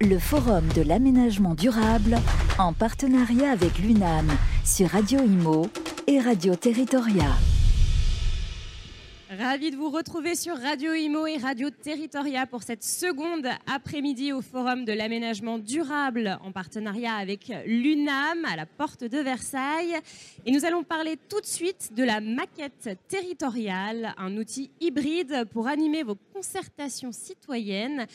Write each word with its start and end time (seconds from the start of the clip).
le 0.00 0.18
Forum 0.18 0.66
de 0.74 0.82
l'aménagement 0.82 1.54
durable 1.54 2.16
en 2.58 2.72
partenariat 2.72 3.50
avec 3.50 3.78
l'UNAM 3.78 4.28
sur 4.64 4.88
Radio 4.88 5.20
Imo 5.20 5.68
et 6.06 6.20
Radio 6.20 6.56
Territoria. 6.56 7.30
Ravi 9.30 9.70
de 9.70 9.76
vous 9.76 9.90
retrouver 9.90 10.36
sur 10.36 10.56
Radio 10.56 10.92
Imo 10.94 11.26
et 11.26 11.38
Radio 11.38 11.70
Territoria 11.70 12.46
pour 12.46 12.62
cette 12.62 12.84
seconde 12.84 13.48
après-midi 13.66 14.32
au 14.32 14.42
Forum 14.42 14.84
de 14.84 14.92
l'aménagement 14.92 15.58
durable 15.58 16.38
en 16.44 16.52
partenariat 16.52 17.14
avec 17.14 17.52
l'UNAM 17.66 18.44
à 18.44 18.56
la 18.56 18.66
porte 18.66 19.02
de 19.02 19.18
Versailles. 19.18 19.96
Et 20.46 20.52
nous 20.52 20.64
allons 20.64 20.84
parler 20.84 21.18
tout 21.28 21.40
de 21.40 21.46
suite 21.46 21.92
de 21.96 22.04
la 22.04 22.20
maquette 22.20 22.98
territoriale, 23.08 24.14
un 24.18 24.36
outil 24.36 24.70
hybride 24.80 25.46
pour 25.52 25.66
animer 25.66 26.02
vos 26.02 26.18
concertations 26.32 27.12
citoyennes. 27.12 28.06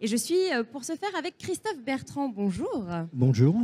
Et 0.00 0.06
je 0.06 0.16
suis 0.16 0.52
euh, 0.52 0.62
pour 0.62 0.84
ce 0.84 0.94
faire 0.94 1.14
avec 1.16 1.38
Christophe 1.38 1.82
Bertrand. 1.82 2.28
Bonjour. 2.28 2.86
Bonjour. 3.12 3.56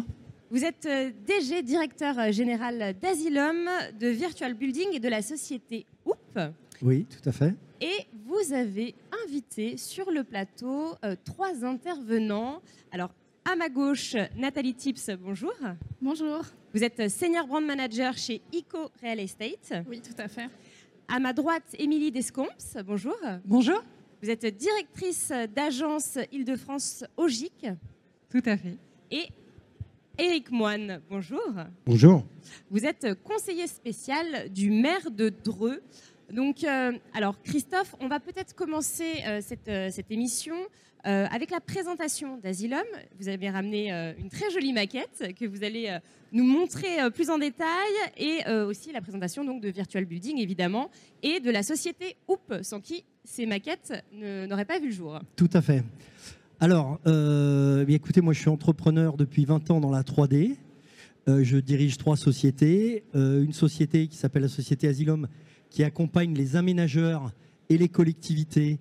Vous 0.52 0.65
êtes 0.65 0.84
euh, 0.84 1.11
DG, 1.27 1.62
directeur 1.62 2.19
euh, 2.19 2.30
général 2.30 2.95
d'Asylum, 3.01 3.70
de 3.98 4.09
Virtual 4.09 4.53
Building 4.53 4.89
et 4.92 5.01
de 5.01 5.09
la 5.09 5.23
société 5.23 5.87
OUP. 6.05 6.39
Oui, 6.83 7.06
tout 7.06 7.27
à 7.27 7.33
fait. 7.33 7.55
Et 7.80 8.06
vous 8.27 8.53
avez 8.53 8.95
invité 9.25 9.79
sur 9.79 10.11
le 10.11 10.25
plateau 10.25 10.95
euh, 11.06 11.16
trois 11.25 11.65
intervenants. 11.65 12.61
Alors, 12.91 13.14
à 13.51 13.56
ma 13.56 13.70
gauche, 13.70 14.14
Nathalie 14.37 14.75
Tips, 14.75 15.09
bonjour. 15.19 15.55
Bonjour. 16.03 16.42
Vous 16.75 16.84
êtes 16.84 17.09
senior 17.09 17.47
brand 17.47 17.64
manager 17.64 18.17
chez 18.19 18.42
Eco 18.55 18.91
Real 19.03 19.20
Estate. 19.20 19.73
Oui, 19.89 20.03
tout 20.03 20.20
à 20.20 20.28
fait. 20.28 20.51
À 21.09 21.19
ma 21.19 21.33
droite, 21.33 21.64
Émilie 21.78 22.11
Descomps, 22.11 22.77
bonjour. 22.84 23.17
Bonjour. 23.47 23.83
Vous 24.23 24.31
êtes 24.31 24.47
directrice 24.57 25.33
d'agence 25.53 26.17
Île-de-France 26.31 27.05
Ogic. 27.17 27.67
Tout 28.31 28.43
à 28.47 28.57
fait. 28.57 28.77
Et 29.11 29.27
Éric 30.17 30.53
Moine, 30.53 31.01
bonjour. 31.11 31.42
Bonjour. 31.84 32.25
Vous 32.70 32.87
êtes 32.87 33.20
conseiller 33.25 33.67
spécial 33.67 34.48
du 34.53 34.70
maire 34.70 35.11
de 35.11 35.29
Dreux. 35.29 35.83
Donc, 36.33 36.62
euh, 36.62 36.92
alors 37.14 37.42
Christophe, 37.42 37.97
on 37.98 38.06
va 38.06 38.20
peut-être 38.20 38.55
commencer 38.55 39.25
euh, 39.27 39.41
cette, 39.42 39.69
euh, 39.69 39.91
cette 39.91 40.12
émission 40.12 40.55
euh, 41.05 41.27
avec 41.33 41.50
la 41.50 41.61
présentation 41.61 42.39
d'Asylum. 42.39 42.84
Vous 43.19 43.28
avez 43.28 43.50
ramené 43.50 43.92
euh, 43.92 44.12
une 44.19 44.28
très 44.28 44.50
jolie 44.53 44.72
maquette 44.72 45.34
que 45.39 45.47
vous 45.47 45.64
allez 45.64 45.89
euh, 45.89 45.98
nous 46.31 46.45
montrer 46.45 47.11
plus 47.12 47.28
en 47.28 47.39
détail 47.39 47.67
et 48.17 48.48
aussi 48.67 48.92
la 48.92 49.00
présentation 49.00 49.45
donc 49.45 49.61
de 49.61 49.69
Virtual 49.69 50.05
Building 50.05 50.39
évidemment 50.39 50.91
et 51.23 51.41
de 51.41 51.50
la 51.50 51.62
société 51.62 52.17
OUP 52.28 52.62
sans 52.62 52.80
qui 52.80 53.05
ces 53.25 53.45
maquettes 53.47 53.92
n'auraient 54.12 54.64
pas 54.64 54.78
vu 54.78 54.86
le 54.86 54.95
jour. 54.95 55.20
Tout 55.36 55.50
à 55.53 55.61
fait. 55.61 55.83
Alors, 56.58 56.98
bien 57.05 57.97
écoutez, 57.97 58.23
moi 58.23 58.33
je 58.33 58.39
suis 58.39 58.48
entrepreneur 58.48 59.19
depuis 59.19 59.45
20 59.45 59.70
ans 59.73 59.80
dans 59.80 59.91
la 59.91 60.03
3D. 60.03 60.56
Euh, 61.28 61.45
je 61.45 61.58
dirige 61.58 61.98
trois 61.98 62.17
sociétés. 62.17 63.05
Une 63.14 63.53
société 63.53 64.08
qui 64.08 64.17
s'appelle 64.17 64.42
la 64.42 64.48
société 64.48 64.89
Asylum 64.89 65.28
qui 65.69 65.84
accompagne 65.84 66.34
les 66.34 66.56
aménageurs 66.56 67.33
et 67.69 67.77
les 67.77 67.89
collectivités 67.89 68.78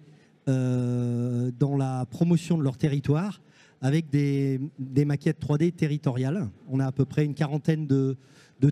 dans 0.52 1.78
la 1.78 2.06
promotion 2.10 2.58
de 2.58 2.64
leur 2.64 2.78
territoire 2.78 3.42
avec 3.82 4.10
des, 4.10 4.60
maquettes 5.06 5.42
3D 5.42 5.72
territoriales. 5.74 6.50
On 6.70 6.80
a 6.80 6.86
à 6.86 6.92
peu 6.92 7.06
près 7.06 7.26
une 7.26 7.34
quarantaine 7.34 7.88
de, 7.88 8.16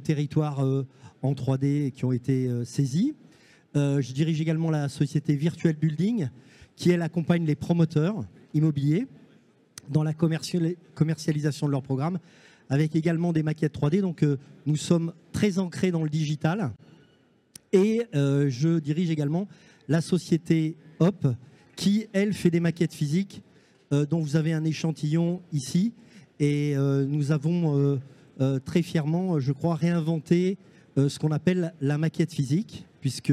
territoires 0.04 0.64
euh, 0.64 0.86
en 1.24 1.34
3D 1.34 1.92
qui 1.92 2.06
ont 2.06 2.12
été 2.12 2.48
euh, 2.48 2.64
saisis. 2.64 3.16
Euh, 3.76 4.02
je 4.02 4.14
dirige 4.14 4.40
également 4.40 4.70
la 4.70 4.88
société 4.88 5.36
Virtual 5.36 5.74
Building 5.74 6.30
qui, 6.76 6.92
elle, 6.92 7.02
accompagne 7.02 7.46
les 7.46 7.56
promoteurs 7.56 8.24
immobiliers 8.54 9.08
dans 9.90 10.04
la 10.04 10.14
commercial- 10.14 10.76
commercialisation 10.94 11.66
de 11.66 11.72
leurs 11.72 11.82
programmes, 11.82 12.20
avec 12.70 12.96
également 12.96 13.34
des 13.34 13.42
maquettes 13.42 13.74
3D. 13.74 14.02
Donc, 14.02 14.24
euh, 14.24 14.38
nous 14.68 14.78
sommes 14.78 15.14
très 15.32 15.58
ancrés 15.58 15.92
dans 15.92 16.04
le 16.04 16.10
digital. 16.10 16.72
Et 17.74 18.04
euh, 18.16 18.50
je 18.50 18.80
dirige 18.80 19.10
également 19.10 19.48
la 19.88 20.02
société 20.02 20.78
Hop, 21.00 21.28
qui, 21.80 22.08
elle, 22.12 22.34
fait 22.34 22.52
des 22.52 22.60
maquettes 22.60 22.94
physiques, 22.94 23.42
euh, 23.94 24.06
dont 24.06 24.20
vous 24.20 24.36
avez 24.36 24.52
un 24.52 24.66
échantillon 24.66 25.42
ici. 25.54 25.94
Et 26.42 26.76
euh, 26.76 27.06
nous 27.06 27.32
avons 27.32 27.98
euh, 28.42 28.60
très 28.60 28.82
fièrement, 28.82 29.40
je 29.40 29.54
crois, 29.54 29.76
réinventé 29.76 30.58
ce 30.98 31.18
qu'on 31.20 31.32
appelle 31.32 31.74
la 31.80 31.98
maquette 31.98 32.34
physique, 32.34 32.86
puisque 33.00 33.32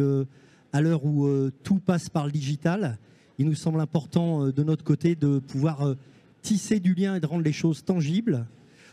à 0.72 0.80
l'heure 0.80 1.04
où 1.04 1.28
tout 1.64 1.80
passe 1.80 2.08
par 2.08 2.26
le 2.26 2.30
digital, 2.30 2.96
il 3.38 3.46
nous 3.46 3.56
semble 3.56 3.80
important 3.80 4.50
de 4.50 4.62
notre 4.62 4.84
côté 4.84 5.16
de 5.16 5.40
pouvoir 5.40 5.96
tisser 6.42 6.78
du 6.78 6.94
lien 6.94 7.16
et 7.16 7.20
de 7.20 7.26
rendre 7.26 7.42
les 7.42 7.52
choses 7.52 7.84
tangibles. 7.84 8.46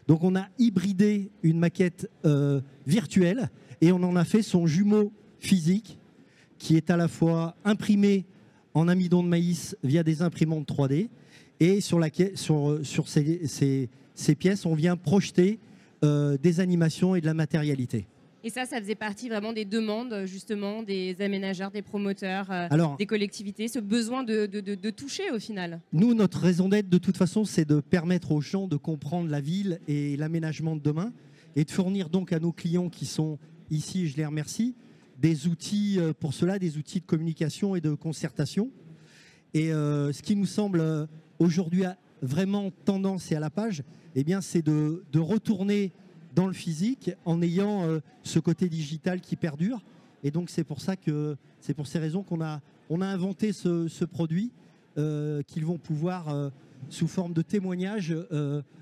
Donc 0.08 0.24
on 0.24 0.36
a 0.36 0.48
hybridé 0.58 1.30
une 1.44 1.60
maquette 1.60 2.10
virtuelle 2.88 3.52
et 3.82 3.92
on 3.92 4.02
en 4.02 4.16
a 4.16 4.24
fait 4.24 4.42
son 4.42 4.66
jumeau 4.66 5.14
physique 5.38 6.00
qui 6.58 6.76
est 6.76 6.90
à 6.90 6.98
la 6.98 7.08
fois 7.08 7.56
imprimé 7.64 8.26
en 8.74 8.88
amidon 8.88 9.24
de 9.24 9.28
maïs 9.28 9.76
via 9.84 10.04
des 10.04 10.22
imprimantes 10.22 10.68
3D 10.68 11.10
et 11.60 11.82
sur, 12.36 12.80
sur 12.84 13.08
ces, 13.08 13.48
ces- 13.48 13.90
ces 14.16 14.36
pièces 14.36 14.66
on 14.66 14.76
vient 14.76 14.96
projeter 14.98 15.60
euh, 16.04 16.38
des 16.42 16.60
animations 16.60 17.16
et 17.16 17.22
de 17.22 17.26
la 17.26 17.34
matérialité. 17.34 18.06
Et 18.46 18.50
ça, 18.50 18.66
ça 18.66 18.78
faisait 18.82 18.96
partie 18.96 19.30
vraiment 19.30 19.54
des 19.54 19.64
demandes 19.64 20.26
justement 20.26 20.84
des 20.84 21.16
aménageurs, 21.22 21.72
des 21.72 21.82
promoteurs, 21.82 22.52
euh, 22.52 22.68
Alors, 22.72 22.98
des 22.98 23.06
collectivités, 23.06 23.70
ce 23.70 23.80
besoin 23.80 24.24
de, 24.24 24.48
de- 24.48 24.60
de- 24.60 24.76
de 24.76 24.90
toucher 24.90 25.32
au 25.32 25.40
final. 25.40 25.80
Nous, 25.94 26.14
notre 26.14 26.40
raison 26.40 26.68
d'être, 26.68 26.90
de 26.90 26.98
toute 26.98 27.16
façon, 27.16 27.46
c'est 27.46 27.64
de 27.64 27.80
permettre 27.80 28.34
aux 28.34 28.42
gens 28.42 28.68
de 28.68 28.76
comprendre 28.76 29.30
la 29.30 29.40
ville 29.40 29.80
et 29.88 30.18
l'aménagement 30.18 30.76
de 30.76 30.82
demain 30.82 31.14
et 31.56 31.64
de 31.64 31.72
fournir 31.72 32.10
donc 32.10 32.34
à 32.34 32.40
nos 32.40 32.52
clients 32.52 32.90
qui 32.90 33.06
sont 33.06 33.40
ici, 33.72 34.08
je 34.10 34.18
les 34.18 34.26
remercie, 34.26 34.76
des 35.18 35.48
outils 35.48 36.00
euh, 36.00 36.14
pour 36.14 36.34
cela, 36.34 36.60
des 36.60 36.78
outils 36.78 37.00
de 37.00 37.06
communication 37.06 37.76
et 37.76 37.82
de 37.82 37.94
concertation. 37.94 38.72
Et 39.54 39.72
euh, 39.72 40.12
ce 40.12 40.22
qui 40.22 40.36
nous 40.36 40.46
semble 40.46 40.80
euh, 40.80 41.06
aujourd'hui 41.40 41.84
vraiment 42.22 42.72
tendance 42.86 43.32
et 43.32 43.36
à 43.36 43.40
la 43.40 43.50
page, 43.50 43.84
eh 44.16 44.24
bien, 44.24 44.42
c'est 44.42 44.62
de, 44.62 45.04
retourner 45.16 45.92
dans 46.36 46.48
le 46.48 46.54
physique 46.54 47.12
en 47.26 47.42
ayant 47.42 48.00
ce 48.24 48.40
côté 48.40 48.70
digital 48.70 49.22
qui 49.22 49.36
perdure. 49.36 49.84
Et 50.24 50.32
donc, 50.32 50.50
c'est 50.50 50.64
pour 50.64 50.82
ça 50.82 50.96
que 50.96 51.36
c'est 51.60 51.74
pour 51.74 51.86
ces 51.86 52.00
raisons 52.00 52.24
qu'on 52.24 52.42
a, 52.42 52.62
inventé 52.90 53.52
ce, 53.52 54.06
produit 54.06 54.52
qu'ils 54.96 55.66
vont 55.66 55.78
pouvoir, 55.78 56.52
sous 56.90 57.08
forme 57.08 57.34
de 57.34 57.42
témoignage, 57.42 58.16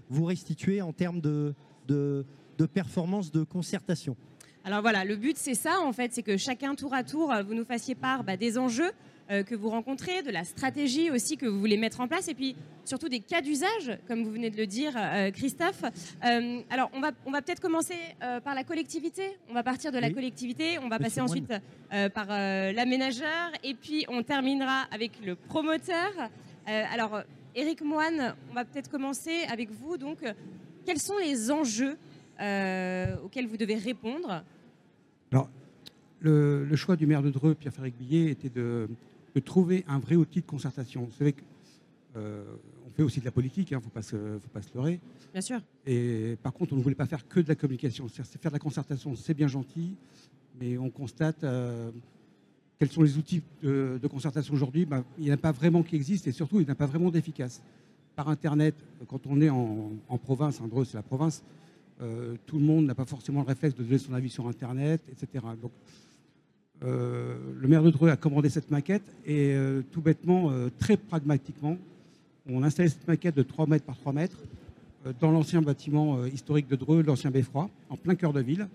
vous 0.09 0.25
restituer 0.25 0.81
en 0.81 0.94
termes 0.94 1.20
de, 1.20 1.56
de 1.88 2.25
performance 2.72 3.31
de 3.31 3.44
concertation. 3.44 4.16
Alors 4.63 4.81
voilà, 4.81 5.05
le 5.05 5.16
but 5.16 5.38
c'est 5.38 5.55
ça 5.55 5.79
en 5.81 5.91
fait, 5.91 6.13
c'est 6.13 6.22
que 6.22 6.38
chacun 6.38 6.75
tour 6.75 6.94
à 6.94 7.03
tour, 7.03 7.31
euh, 7.31 7.41
vous 7.41 7.55
nous 7.55 7.66
fassiez 7.66 7.95
part 7.95 8.23
bah, 8.23 8.38
des 8.38 8.59
enjeux 8.59 8.91
euh, 9.31 9.41
que 9.44 9.55
vous 9.55 9.69
rencontrez, 9.69 10.22
de 10.22 10.29
la 10.29 10.44
stratégie 10.44 11.09
aussi 11.09 11.35
que 11.35 11.47
vous 11.47 11.59
voulez 11.59 11.77
mettre 11.77 11.99
en 11.99 12.07
place, 12.07 12.27
et 12.27 12.35
puis 12.35 12.55
surtout 12.85 13.09
des 13.09 13.22
cas 13.22 13.41
d'usage, 13.41 13.97
comme 14.07 14.23
vous 14.23 14.31
venez 14.31 14.51
de 14.51 14.57
le 14.57 14.67
dire, 14.67 14.94
euh, 14.95 15.31
Christophe. 15.31 15.83
Euh, 16.25 16.59
alors 16.69 16.91
on 16.94 16.99
va, 16.99 17.11
on 17.25 17.31
va 17.31 17.41
peut-être 17.41 17.61
commencer 17.61 17.95
par 18.44 18.53
la 18.53 18.63
collectivité. 18.63 19.38
On 19.49 19.53
va 19.53 19.63
partir 19.63 19.91
de 19.91 19.97
la 19.97 20.07
Oui. 20.07 20.13
collectivité, 20.13 20.78
on 20.78 20.89
va 20.89 20.99
Monsieur 20.99 21.03
passer 21.05 21.22
ensuite 21.22 21.53
par 22.13 22.28
l'aménageur, 22.28 23.51
et 23.63 23.73
puis 23.73 24.05
on 24.09 24.22
terminera 24.22 24.83
avec 24.91 25.11
le 25.25 25.35
promoteur. 25.35 26.11
Alors 26.66 27.22
Eric 27.55 27.81
Moine, 27.81 28.35
on 28.51 28.53
va 28.53 28.66
peut-être 28.66 28.89
commencer 28.89 29.43
avec 29.51 29.72
vous. 29.72 29.97
Donc, 29.97 30.19
quels 30.85 30.99
sont 31.01 31.17
les 31.17 31.51
enjeux 31.51 31.97
euh, 32.40 33.16
auxquels 33.24 33.47
vous 33.47 33.58
devez 33.58 33.75
répondre 33.75 34.44
Le, 36.24 36.66
le 36.66 36.75
choix 36.75 36.96
du 36.96 37.08
maire 37.08 37.24
de 37.24 37.31
Dreux, 37.31 37.56
Pierre-Féric 37.56 37.97
Billet, 37.97 38.30
était 38.30 38.50
de, 38.50 38.88
de 39.34 39.40
trouver 39.40 39.84
un 39.88 39.97
vrai 39.97 40.16
outil 40.16 40.41
de 40.41 40.46
concertation. 40.46 41.06
Vous 41.06 41.12
savez 41.18 41.34
qu'on 41.34 42.91
fait 42.96 43.02
aussi 43.02 43.20
de 43.20 43.25
la 43.25 43.31
politique, 43.31 43.72
il 43.72 43.75
ne 43.75 43.80
faut, 43.81 43.90
pas 43.90 44.03
se- 44.03 44.38
faut 44.40 44.50
pas 44.53 44.61
se 44.61 44.70
leurrer. 44.76 45.00
Bien 45.32 45.41
sûr. 45.41 45.59
Et 45.88 46.38
par 46.44 46.53
contre, 46.53 46.73
on 46.73 46.76
ne 46.76 46.82
voulait 46.84 46.94
pas 46.96 47.08
faire 47.08 47.28
que 47.28 47.40
de 47.40 47.47
la 47.47 47.55
communication. 47.55 48.08
Faire 48.08 48.52
de 48.52 48.55
la 48.55 48.59
concertation, 48.59 49.16
c'est 49.16 49.34
bien 49.34 49.47
gentil, 49.47 49.96
mais 50.59 50.78
on 50.78 50.91
constate 50.91 51.44
euh, 51.44 51.90
quels 52.78 52.91
sont 52.91 53.02
les 53.02 53.17
outils 53.17 53.41
de, 53.64 54.00
de 54.00 54.08
concertation 54.08 54.53
aujourd'hui. 54.53 54.85
Ben, 54.85 55.03
il 55.17 55.23
n'y 55.23 55.32
en 55.32 55.35
a 55.35 55.38
pas 55.38 55.52
vraiment 55.52 55.82
qui 55.82 55.96
existent 55.96 56.29
et 56.29 56.34
surtout, 56.34 56.59
il 56.59 56.66
n'y 56.66 56.70
en 56.70 56.73
a 56.73 56.76
pas 56.76 56.85
vraiment 56.85 57.09
d'efficaces. 57.09 57.64
Par 58.16 58.28
Internet, 58.29 58.76
quand 59.08 59.26
on 59.26 59.41
est 59.41 59.50
en, 59.50 59.91
en 60.08 60.17
province, 60.20 60.61
en 60.61 60.67
Dreux, 60.67 60.85
c'est 60.85 60.97
la 60.97 61.02
province, 61.03 61.41
euh, 62.02 62.36
tout 62.48 62.58
le 62.58 62.66
monde 62.66 62.86
n'a 62.86 62.96
pas 62.96 63.06
forcément 63.06 63.42
le 63.42 63.48
réflexe 63.48 63.76
de 63.76 63.84
donner 63.84 64.00
son 64.00 64.14
avis 64.14 64.30
sur 64.30 64.48
Internet, 64.48 65.02
etc. 65.12 65.46
Euh, 66.84 67.38
le 67.59 67.68
maire 67.68 67.84
de 67.84 67.92
Dreux 67.92 68.09
a 68.09 68.16
commandé 68.16 68.50
cette 68.50 68.72
maquette 68.72 69.03
et 69.24 69.53
euh, 69.53 69.84
tout 69.92 70.02
bêtement, 70.02 70.52
très 70.80 70.98
pragmatiquement, 70.98 71.78
on 72.50 72.64
installé 72.64 72.90
cette 72.90 73.08
maquette 73.08 73.36
de 73.36 73.44
3 73.44 73.68
mètres 73.68 73.86
par 73.86 73.98
3 73.98 74.14
mètres 74.14 74.38
dans 75.20 75.32
l'ancien 75.32 75.62
bâtiment 75.62 76.26
historique 76.26 76.68
de 76.68 76.76
Dreux, 76.76 77.03
l'ancien 77.03 77.32
Beffroi, 77.32 77.70
en 77.90 77.98
plein 77.98 78.16
cœur 78.16 78.34
de 78.34 78.42
ville. 78.42 78.68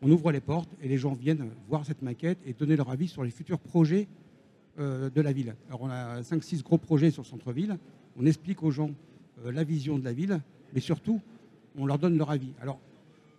On 0.00 0.10
ouvre 0.10 0.32
les 0.32 0.40
portes 0.40 0.70
et 0.82 0.88
les 0.88 0.98
gens 0.98 1.12
viennent 1.12 1.48
voir 1.68 1.84
cette 1.84 2.02
maquette 2.02 2.38
et 2.46 2.54
donner 2.54 2.76
leur 2.76 2.90
avis 2.90 3.08
sur 3.08 3.22
les 3.22 3.30
futurs 3.30 3.58
projets 3.58 4.06
de 4.78 5.20
la 5.20 5.32
ville. 5.32 5.54
Alors 5.68 5.82
on 5.82 5.88
a 5.88 6.20
5-6 6.20 6.62
gros 6.62 6.78
projets 6.78 7.10
sur 7.10 7.22
le 7.22 7.28
centre-ville. 7.28 7.78
On 8.18 8.26
explique 8.26 8.62
aux 8.62 8.70
gens 8.70 8.90
la 9.44 9.64
vision 9.64 9.98
de 9.98 10.04
la 10.04 10.12
ville, 10.12 10.40
mais 10.74 10.80
surtout, 10.80 11.20
on 11.76 11.86
leur 11.86 11.98
donne 11.98 12.16
leur 12.18 12.30
avis. 12.30 12.52
Alors, 12.60 12.78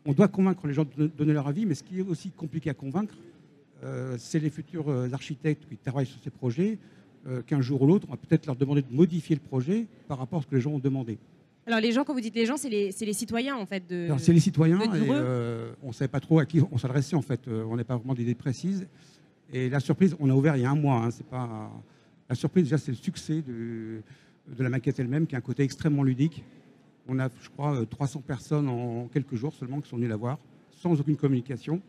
on 0.06 0.14
doit 0.14 0.28
convaincre 0.28 0.68
les 0.68 0.74
gens 0.74 0.86
de 0.98 1.08
donner 1.08 1.34
leur 1.34 1.48
avis, 1.48 1.66
mais 1.66 1.76
ce 1.76 1.84
qui 1.84 2.00
est 2.00 2.04
aussi 2.04 2.32
compliqué 2.32 2.70
à 2.70 2.74
convaincre, 2.74 3.16
euh, 3.84 4.16
c'est 4.18 4.40
les 4.40 4.50
futurs 4.50 4.90
euh, 4.90 5.10
architectes 5.14 5.66
qui 5.68 5.78
travaillent 5.78 6.06
sur 6.06 6.22
ces 6.24 6.30
projets, 6.30 6.78
qu'un 7.48 7.62
jour 7.62 7.82
ou 7.82 7.88
l'autre, 7.88 8.06
on 8.10 8.12
va 8.12 8.18
peut-être 8.18 8.48
leur 8.48 8.58
demander 8.58 8.82
de 8.82 8.92
modifier 8.94 9.38
le 9.38 9.42
projet 9.42 9.88
par 10.10 10.18
rapport 10.18 10.40
à 10.40 10.42
ce 10.42 10.48
que 10.48 10.56
les 10.56 10.60
gens 10.60 10.72
ont 10.72 10.80
demandé. 10.80 11.18
Alors 11.66 11.80
les 11.80 11.94
gens, 11.94 12.04
quand 12.04 12.14
vous 12.14 12.20
dites 12.20 12.36
les 12.36 12.46
gens, 12.46 12.58
c'est 12.58 12.68
les, 12.68 12.92
les, 13.00 13.14
citoyens 13.14 13.56
en 13.56 13.66
fait. 13.66 13.88
De, 13.88 14.10
c'est 14.18 14.34
les 14.34 14.42
citoyens. 14.42 14.78
Et, 14.82 15.10
on 15.82 15.88
ne 15.88 15.94
savait 15.94 16.10
pas 16.10 16.20
trop 16.20 16.40
à 16.40 16.46
qui 16.46 16.60
on 16.70 16.78
s'adressait 16.78 17.16
en 17.16 17.22
fait. 17.22 17.48
on 17.48 17.78
n'est 17.78 17.86
pas 17.86 17.96
vraiment 17.96 18.14
d'idées 18.14 18.36
précises. 18.36 18.86
Et 19.54 19.70
la 19.70 19.80
surprise, 19.80 20.18
on 20.20 20.30
a 20.30 20.34
ouvert 20.34 20.58
il 20.58 20.64
y 20.64 20.66
a 20.66 20.70
un 20.70 20.76
mois. 20.76 20.98
Hein, 20.98 21.12
c'est 21.12 21.26
pas 21.26 21.72
la 22.30 22.36
surprise 22.36 22.64
déjà, 22.64 22.78
c'est 22.78 22.92
le 22.92 22.98
succès 22.98 23.42
de, 23.42 24.02
de 24.48 24.64
la 24.64 24.70
maquette 24.70 25.00
elle-même, 25.00 25.28
qui 25.28 25.36
a 25.36 25.38
un 25.38 25.42
côté 25.42 25.64
extrêmement 25.64 26.04
ludique. 26.04 26.44
On 27.08 27.20
a, 27.20 27.30
je 27.42 27.50
crois, 27.50 27.86
300 27.86 28.20
euh, 28.20 28.22
personnes 28.26 28.70
en 28.70 29.08
quelques 29.12 29.36
jours 29.36 29.54
seulement 29.54 29.82
qui 29.82 29.90
sont 29.90 29.98
venues 29.98 30.08
la 30.08 30.16
voir, 30.16 30.38
sans 30.72 31.00
aucune 31.00 31.18
communication. 31.18 31.82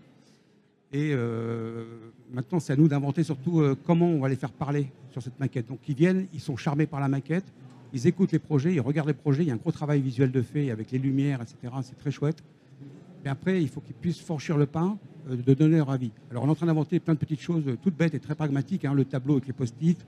Et 0.93 1.13
euh, 1.13 1.85
maintenant, 2.33 2.61
c'est 2.61 2.73
à 2.73 2.77
nous 2.77 2.89
d'inventer 2.89 3.23
surtout 3.23 3.61
euh, 3.61 3.77
comment 3.85 4.09
on 4.09 4.21
va 4.21 4.29
les 4.29 4.37
faire 4.37 4.53
parler 4.53 4.91
sur 5.13 5.23
cette 5.23 5.39
maquette. 5.39 5.69
Donc, 5.69 5.81
ils 5.89 5.95
viennent, 5.95 6.27
ils 6.33 6.41
sont 6.41 6.57
charmés 6.57 6.87
par 6.87 7.01
la 7.01 7.09
maquette, 7.09 7.45
ils 7.93 8.07
écoutent 8.07 8.33
les 8.33 8.41
projets, 8.41 8.75
ils 8.75 8.81
regardent 8.81 9.09
les 9.09 9.15
projets. 9.15 9.45
Il 9.45 9.49
y 9.49 9.51
a 9.51 9.55
un 9.55 9.59
gros 9.59 9.73
travail 9.73 10.01
visuel 10.01 10.33
de 10.33 10.43
fait 10.43 10.71
avec 10.71 10.91
les 10.91 10.99
lumières, 10.99 11.41
etc. 11.43 11.75
C'est 11.83 11.99
très 11.99 12.11
chouette. 12.11 12.43
Et 13.25 13.29
après, 13.29 13.63
il 13.63 13.69
faut 13.69 13.81
qu'ils 13.81 13.95
puissent 13.95 14.21
franchir 14.21 14.57
le 14.57 14.67
pas, 14.67 14.97
de 15.29 15.55
donner 15.55 15.77
leur 15.77 15.91
avis. 15.91 16.11
Alors, 16.31 16.43
on 16.43 16.49
est 16.49 16.51
en 16.51 16.55
train 16.55 16.67
d'inventer 16.67 17.01
plein 17.01 17.15
de 17.15 17.19
petites 17.19 17.41
choses 17.41 17.65
toutes 17.83 17.97
bêtes 17.97 18.15
et 18.15 18.21
très 18.21 18.35
pragmatiques. 18.35 18.85
Hein, 18.85 18.95
le 18.95 19.05
tableau 19.05 19.35
avec 19.35 19.47
les 19.47 19.53
post-it, 19.53 19.99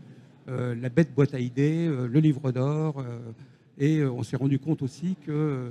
la 0.46 0.88
bête 0.88 1.14
boîte 1.14 1.32
à 1.32 1.40
idées, 1.40 1.88
le 1.88 2.20
livre 2.20 2.52
d'or. 2.52 3.02
Euh, 3.80 3.84
et 3.84 4.04
on 4.04 4.22
s'est 4.22 4.36
rendu 4.36 4.58
compte 4.58 4.82
aussi 4.82 5.16
que, 5.26 5.70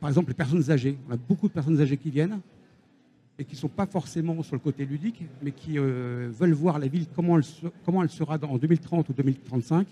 par 0.00 0.08
exemple, 0.10 0.28
les 0.28 0.34
personnes 0.34 0.70
âgées, 0.70 0.98
on 1.08 1.12
a 1.12 1.16
beaucoup 1.16 1.48
de 1.48 1.52
personnes 1.52 1.80
âgées 1.80 1.96
qui 1.96 2.10
viennent 2.10 2.40
et 3.38 3.44
qui 3.44 3.54
ne 3.54 3.58
sont 3.58 3.68
pas 3.68 3.86
forcément 3.86 4.42
sur 4.42 4.56
le 4.56 4.60
côté 4.60 4.84
ludique, 4.84 5.22
mais 5.42 5.52
qui 5.52 5.78
veulent 5.78 6.52
voir 6.52 6.78
la 6.80 6.88
ville, 6.88 7.06
comment 7.14 7.38
elle, 7.38 8.10
sera 8.10 8.38
en 8.42 8.58
2030 8.58 9.08
ou 9.08 9.12
2035 9.12 9.86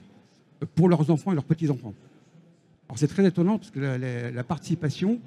pour 0.74 0.88
leurs 0.88 1.08
enfants 1.10 1.30
et 1.30 1.34
leurs 1.36 1.44
petits-enfants. 1.44 1.94
Alors 2.88 2.98
c'est 2.98 3.06
très 3.06 3.24
étonnant 3.24 3.58
parce 3.58 3.70
que 3.70 3.78
la, 3.78 4.42
participation, 4.42 5.20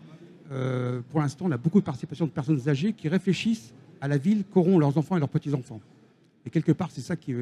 pour 1.09 1.21
l'instant, 1.21 1.45
on 1.45 1.51
a 1.51 1.57
beaucoup 1.57 1.79
de 1.79 1.85
participation 1.85 2.25
de 2.25 2.31
personnes 2.31 2.59
âgées 2.67 2.91
qui 2.91 3.07
réfléchissent 3.07 3.73
à 4.01 4.09
la 4.09 4.17
ville 4.17 4.43
qu'auront 4.51 4.79
leurs 4.79 4.97
enfants 4.97 5.15
et 5.15 5.19
leurs 5.19 5.29
petits-enfants. 5.29 5.79
Et 6.45 6.49
quelque 6.49 6.73
part, 6.73 6.91
c'est 6.91 6.99
ça 6.99 7.15
qui, 7.15 7.33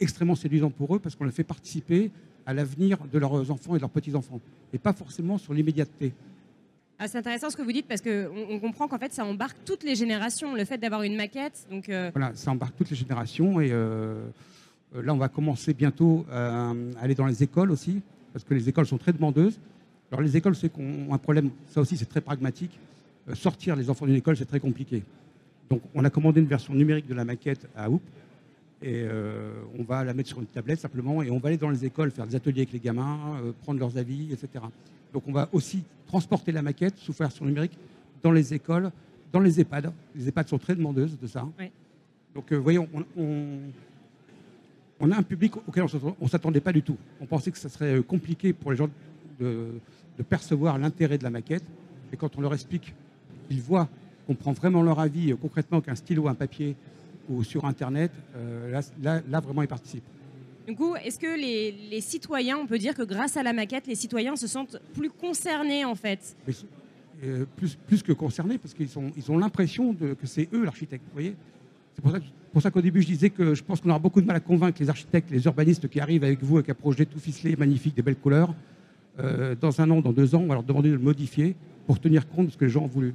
extrêmement 0.00 0.34
séduisant 0.34 0.70
pour 0.70 0.96
eux 0.96 0.98
parce 0.98 1.14
qu'on 1.14 1.24
les 1.24 1.30
fait 1.30 1.44
participer 1.44 2.10
à 2.50 2.52
l'avenir 2.52 2.98
de 3.12 3.18
leurs 3.18 3.48
enfants 3.50 3.74
et 3.74 3.78
de 3.78 3.82
leurs 3.82 3.90
petits-enfants, 3.90 4.40
et 4.72 4.78
pas 4.78 4.92
forcément 4.92 5.38
sur 5.38 5.54
l'immédiateté. 5.54 6.12
Ah, 6.98 7.06
c'est 7.06 7.18
intéressant 7.18 7.48
ce 7.48 7.56
que 7.56 7.62
vous 7.62 7.72
dites 7.72 7.86
parce 7.86 8.02
qu'on 8.02 8.28
on 8.50 8.58
comprend 8.58 8.88
qu'en 8.88 8.98
fait 8.98 9.12
ça 9.12 9.24
embarque 9.24 9.56
toutes 9.64 9.84
les 9.84 9.94
générations, 9.94 10.54
le 10.54 10.64
fait 10.64 10.76
d'avoir 10.76 11.02
une 11.02 11.16
maquette. 11.16 11.64
Donc 11.70 11.88
euh, 11.88 12.10
Voilà, 12.12 12.32
ça 12.34 12.50
embarque 12.50 12.76
toutes 12.76 12.90
les 12.90 12.96
générations 12.96 13.60
et 13.60 13.70
euh, 13.70 14.26
euh, 14.96 15.02
là 15.02 15.14
on 15.14 15.16
va 15.16 15.28
commencer 15.28 15.72
bientôt 15.72 16.26
à 16.30 16.72
aller 17.00 17.14
dans 17.14 17.26
les 17.26 17.42
écoles 17.42 17.70
aussi, 17.70 18.02
parce 18.32 18.44
que 18.44 18.52
les 18.52 18.68
écoles 18.68 18.86
sont 18.86 18.98
très 18.98 19.12
demandeuses. 19.12 19.60
Alors 20.10 20.20
les 20.20 20.36
écoles, 20.36 20.56
c'est 20.56 20.68
qu'on 20.68 21.12
a 21.12 21.14
un 21.14 21.18
problème, 21.18 21.50
ça 21.68 21.80
aussi 21.80 21.96
c'est 21.96 22.08
très 22.08 22.20
pragmatique. 22.20 22.76
sortir 23.34 23.76
les 23.76 23.88
enfants 23.90 24.06
d'une 24.06 24.16
école, 24.16 24.36
c'est 24.36 24.44
très 24.44 24.60
compliqué. 24.60 25.04
Donc 25.70 25.82
on 25.94 26.04
a 26.04 26.10
commandé 26.10 26.40
une 26.40 26.48
version 26.48 26.74
numérique 26.74 27.06
de 27.06 27.14
la 27.14 27.24
maquette 27.24 27.68
à 27.76 27.88
Oup, 27.88 28.02
et 28.82 29.02
euh, 29.04 29.52
on 29.78 29.82
va 29.82 30.04
la 30.04 30.14
mettre 30.14 30.30
sur 30.30 30.40
une 30.40 30.46
tablette 30.46 30.80
simplement 30.80 31.22
et 31.22 31.30
on 31.30 31.38
va 31.38 31.48
aller 31.48 31.58
dans 31.58 31.68
les 31.68 31.84
écoles 31.84 32.10
faire 32.10 32.26
des 32.26 32.34
ateliers 32.34 32.62
avec 32.62 32.72
les 32.72 32.80
gamins, 32.80 33.36
euh, 33.42 33.52
prendre 33.62 33.78
leurs 33.78 33.98
avis, 33.98 34.32
etc. 34.32 34.64
Donc 35.12 35.24
on 35.26 35.32
va 35.32 35.50
aussi 35.52 35.82
transporter 36.06 36.50
la 36.50 36.62
maquette 36.62 36.96
sous 36.96 37.12
version 37.12 37.44
numérique 37.44 37.76
dans 38.22 38.32
les 38.32 38.54
écoles, 38.54 38.90
dans 39.32 39.40
les 39.40 39.60
EHPAD. 39.60 39.92
Les 40.16 40.28
EHPAD 40.28 40.48
sont 40.48 40.58
très 40.58 40.74
demandeuses 40.74 41.18
de 41.18 41.26
ça. 41.26 41.46
Donc 42.34 42.52
euh, 42.52 42.56
voyons, 42.56 42.88
on, 43.16 45.10
a 45.10 45.16
un 45.16 45.22
public 45.22 45.56
auquel 45.56 45.84
on 45.84 46.24
ne 46.24 46.28
s'attendait 46.28 46.60
pas 46.60 46.72
du 46.72 46.82
tout. 46.82 46.96
On 47.20 47.26
pensait 47.26 47.50
que 47.50 47.58
ça 47.58 47.68
serait 47.68 48.02
compliqué 48.02 48.54
pour 48.54 48.70
les 48.70 48.78
gens 48.78 48.88
de, 49.38 49.68
de 50.16 50.22
percevoir 50.22 50.78
l'intérêt 50.78 51.18
de 51.18 51.24
la 51.24 51.30
maquette. 51.30 51.64
Et 52.14 52.16
quand 52.16 52.38
on 52.38 52.40
leur 52.40 52.54
explique, 52.54 52.94
ils 53.50 53.60
voient 53.60 53.88
qu'on 54.26 54.34
prend 54.34 54.52
vraiment 54.52 54.82
leur 54.82 55.00
avis 55.00 55.34
concrètement 55.40 55.82
qu'un 55.82 55.94
stylo, 55.94 56.28
un 56.28 56.34
papier, 56.34 56.76
ou 57.28 57.44
sur 57.44 57.64
Internet, 57.64 58.10
euh, 58.36 58.80
là, 59.02 59.40
vraiment, 59.40 59.62
ils 59.62 59.68
participent. 59.68 60.04
Du 60.66 60.74
coup, 60.74 60.94
est-ce 60.96 61.18
que 61.18 61.36
les, 61.36 62.00
citoyens, 62.00 62.58
on 62.58 62.66
peut 62.66 62.78
dire 62.78 62.94
que 62.94 63.02
grâce 63.02 63.36
à 63.36 63.42
la 63.42 63.52
maquette, 63.52 63.86
les 63.86 63.94
citoyens 63.94 64.36
se 64.36 64.46
sentent 64.46 64.76
plus 64.94 65.10
concernés 65.10 65.84
en 65.84 65.94
fait? 65.94 66.36
Euh, 67.22 67.44
plus, 67.56 67.76
plus 67.86 68.02
que 68.02 68.12
concernés, 68.12 68.58
parce 68.58 68.74
qu'ils 68.74 68.88
ils 69.16 69.30
ont 69.30 69.38
l'impression 69.38 69.94
que 69.94 70.26
c'est 70.26 70.48
eux 70.52 70.64
l'architecte. 70.64 71.04
Vous 71.06 71.14
voyez? 71.14 71.34
C'est 71.94 72.02
pour 72.02 72.12
ça, 72.12 72.18
pour 72.52 72.62
ça 72.62 72.70
qu'au 72.70 72.80
début, 72.80 73.02
je 73.02 73.06
disais 73.06 73.30
que 73.30 73.54
je 73.54 73.62
pense 73.62 73.80
qu'on 73.80 73.90
aura 73.90 73.98
beaucoup 73.98 74.20
de 74.20 74.26
mal 74.26 74.36
à 74.36 74.40
convaincre 74.40 74.78
les 74.80 74.88
architectes, 74.88 75.30
les 75.30 75.44
urbanistes 75.44 75.88
qui 75.88 76.00
arrivent 76.00 76.24
avec 76.24 76.42
vous 76.42 76.56
avec 76.56 76.70
un 76.70 76.74
projet 76.74 77.06
tout 77.06 77.18
ficelé, 77.18 77.54
magnifique, 77.56 77.94
des 77.94 78.02
belles 78.02 78.16
couleurs. 78.16 78.54
Euh, 79.18 79.54
dans 79.60 79.80
un 79.80 79.90
an, 79.90 80.00
dans 80.00 80.12
deux 80.12 80.34
ans, 80.34 80.40
on 80.40 80.46
va 80.46 80.54
leur 80.54 80.62
demander 80.62 80.88
de 80.88 80.94
le 80.94 81.00
modifier 81.00 81.54
pour 81.86 82.00
tenir 82.00 82.28
compte 82.28 82.46
de 82.46 82.50
ce 82.52 82.56
que 82.56 82.64
les 82.64 82.70
gens 82.70 82.82
ont 82.82 82.88
voulu 82.88 83.14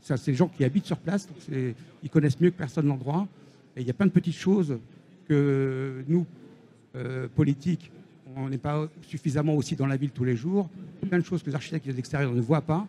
ça, 0.00 0.16
c'est 0.16 0.30
les 0.30 0.36
gens 0.36 0.48
qui 0.48 0.64
habitent 0.64 0.86
sur 0.86 0.98
place, 0.98 1.26
donc 1.26 1.36
ils 2.02 2.10
connaissent 2.10 2.40
mieux 2.40 2.50
que 2.50 2.56
personne 2.56 2.86
l'endroit. 2.86 3.26
Et 3.76 3.80
il 3.80 3.86
y 3.86 3.90
a 3.90 3.94
plein 3.94 4.06
de 4.06 4.12
petites 4.12 4.36
choses 4.36 4.78
que 5.28 6.04
nous, 6.06 6.26
euh, 6.96 7.26
politiques, 7.34 7.90
on 8.36 8.48
n'est 8.48 8.58
pas 8.58 8.88
suffisamment 9.02 9.54
aussi 9.54 9.74
dans 9.76 9.86
la 9.86 9.96
ville 9.96 10.10
tous 10.10 10.24
les 10.24 10.36
jours. 10.36 10.68
Plein 11.08 11.18
de 11.18 11.24
choses 11.24 11.42
que 11.42 11.50
les 11.50 11.56
architectes 11.56 11.86
de 11.86 11.92
l'extérieur 11.92 12.32
ne 12.32 12.40
voient 12.40 12.60
pas. 12.60 12.86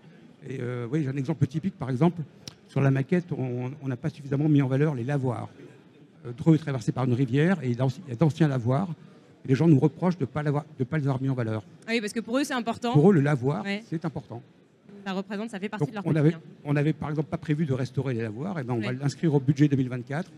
Et 0.48 0.58
euh, 0.60 0.88
oui, 0.92 1.04
j'ai 1.04 1.10
un 1.10 1.18
exemple 1.18 1.46
typique, 1.48 1.76
par 1.78 1.90
exemple, 1.90 2.22
sur 2.68 2.82
la 2.82 2.92
maquette, 2.92 3.26
on 3.32 3.88
n'a 3.88 3.96
pas 3.96 4.10
suffisamment 4.10 4.50
mis 4.50 4.62
en 4.62 4.68
valeur 4.68 4.96
les 4.96 5.04
lavoirs. 5.04 5.50
Euh, 6.26 6.32
Dreux 6.38 6.56
est 6.56 6.60
traversé 6.60 6.92
par 6.92 7.06
une 7.06 7.14
rivière 7.14 7.64
et 7.64 7.70
il 7.70 7.78
y 7.78 7.82
a 8.12 8.16
d'anciens 8.16 8.48
lavoirs. 8.48 8.90
Et 9.44 9.48
les 9.48 9.56
gens 9.56 9.68
nous 9.68 9.80
reprochent 9.80 10.18
de 10.18 10.24
ne 10.24 10.28
pas, 10.28 10.44
pas, 10.44 10.98
les 10.98 11.04
avoir 11.04 11.22
mis 11.22 11.30
en 11.30 11.36
valeur. 11.36 11.64
Ah 11.88 11.92
oui, 11.92 12.02
parce 12.02 12.14
que 12.14 12.20
pour 12.20 12.38
eux, 12.38 12.44
c'est 12.44 12.54
important. 12.54 12.94
Pour 12.94 13.12
eux, 13.12 13.14
le 13.14 13.22
lavoir, 13.22 13.64
c'est 13.90 14.04
important 14.06 14.42
ça 15.06 15.14
représente, 15.14 15.52
ça 15.52 15.60
fait 15.60 15.70
partie 15.70 15.92
de 15.92 15.94
leur 15.94 16.06
on 16.06 16.16
avait, 16.16 16.36
on 16.64 16.74
n'avait 16.74 16.94
par 16.94 17.12
exemple 17.12 17.30
pas 17.30 17.38
prévu 17.38 17.66
de 17.66 17.74
restaurer 17.74 18.16
les 18.16 18.24
lavoirs, 18.24 18.58
et 18.60 18.64
ben 18.64 18.74
on 18.74 18.80
va 18.80 18.92
l'inscrire 18.92 19.36
au 19.36 19.40
budget 19.40 19.68
2024 19.68 20.32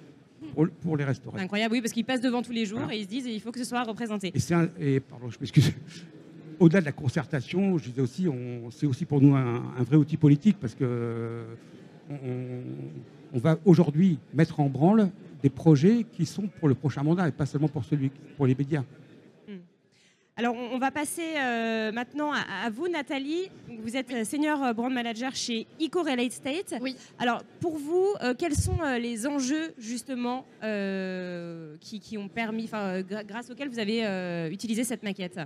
pour, 0.83 0.97
les 0.97 1.05
restaurer. 1.05 1.39
Incroyable, 1.41 1.73
oui, 1.73 1.81
parce 1.81 1.93
qu'ils 1.93 2.03
passent 2.03 2.21
devant 2.21 2.41
tous 2.41 2.51
les 2.51 2.65
jours 2.65 2.91
et 2.91 2.97
ils 2.97 3.03
se 3.03 3.09
disent 3.09 3.25
il 3.27 3.39
faut 3.39 3.51
que 3.51 3.59
ce 3.59 3.65
soit 3.65 3.83
représenté. 3.83 4.33
Et, 4.35 4.95
et 4.95 4.99
pardon, 4.99 5.29
je 5.29 5.37
m'excuse. 5.39 5.71
Au-delà 6.59 6.81
de 6.81 6.85
la 6.85 6.91
concertation, 6.91 7.77
je 7.77 7.89
disais 7.89 8.01
aussi, 8.01 8.27
c'est 8.71 8.87
aussi 8.87 9.05
pour 9.05 9.21
nous 9.21 9.35
un, 9.35 9.61
vrai 9.83 9.95
outil 9.95 10.17
politique 10.17 10.57
parce 10.59 10.73
que 10.73 11.43
on, 12.09 13.37
va 13.37 13.57
aujourd'hui 13.63 14.17
mettre 14.33 14.59
en 14.59 14.67
branle 14.67 15.11
des 15.43 15.49
projets 15.49 16.05
qui 16.11 16.25
sont 16.25 16.47
pour 16.59 16.67
le 16.67 16.73
prochain 16.73 17.03
mandat 17.03 17.27
et 17.27 17.31
pas 17.31 17.45
seulement 17.45 17.67
pour 17.67 17.85
celui 17.85 18.09
pour 18.35 18.47
les 18.47 18.55
médias. 18.55 18.83
Alors, 20.39 20.55
on 20.55 20.77
va 20.77 20.91
passer 20.91 21.33
euh, 21.35 21.91
maintenant 21.91 22.31
à, 22.31 22.69
vous, 22.69 22.87
Nathalie. 22.87 23.49
Vous 23.81 23.97
êtes 23.97 24.23
senior 24.23 24.71
brand 24.75 24.93
manager 24.93 25.33
chez 25.33 25.65
Eco 25.81 26.03
Real 26.03 26.19
Estate. 26.19 26.75
Oui. 26.79 26.95
Alors, 27.17 27.43
pour 27.59 27.77
vous, 27.77 28.13
euh, 28.21 28.35
quels 28.37 28.53
sont 28.53 28.79
euh, 28.83 28.99
les 28.99 29.25
enjeux, 29.25 29.73
justement, 29.79 30.45
qui, 31.81 32.17
ont 32.19 32.27
permis, 32.27 32.69
grâce 33.27 33.49
auxquels 33.49 33.69
vous 33.69 33.79
avez 33.79 34.47
utilisé 34.51 34.83
cette 34.83 35.01
maquette? 35.01 35.39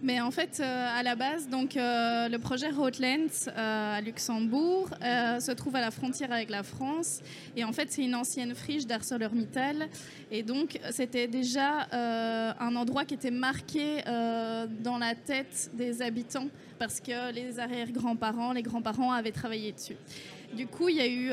Mais 0.00 0.20
en 0.20 0.30
fait, 0.30 0.60
euh, 0.60 0.86
à 0.96 1.02
la 1.02 1.16
base, 1.16 1.48
donc, 1.48 1.76
euh, 1.76 2.28
le 2.28 2.38
projet 2.38 2.70
Roadlands 2.70 3.48
euh, 3.48 3.96
à 3.96 4.00
Luxembourg 4.00 4.88
se 5.00 5.50
trouve 5.52 5.74
à 5.74 5.80
la 5.80 5.90
frontière 5.90 6.32
avec 6.32 6.50
la 6.50 6.62
France. 6.62 7.20
Et 7.56 7.64
en 7.64 7.72
fait, 7.72 7.90
c'est 7.90 8.04
une 8.04 8.14
ancienne 8.14 8.54
friche 8.54 8.86
d'ArcelorMittal. 8.86 9.88
Et 10.30 10.42
donc, 10.42 10.78
c'était 10.90 11.26
déjà 11.26 11.88
un 11.92 12.76
endroit 12.76 13.04
qui 13.04 13.14
était 13.14 13.30
marqué 13.30 14.02
dans 14.04 14.98
la 14.98 15.14
tête 15.14 15.70
des 15.74 16.02
habitants 16.02 16.48
parce 16.78 17.00
que 17.00 17.32
les 17.32 17.58
arrière-grands-parents, 17.58 18.52
les 18.52 18.62
grands-parents 18.62 19.12
avaient 19.12 19.32
travaillé 19.32 19.72
dessus. 19.72 19.96
Du 20.54 20.66
coup, 20.66 20.88
il 20.88 20.96
y, 20.96 21.00
a 21.00 21.06
eu, 21.06 21.30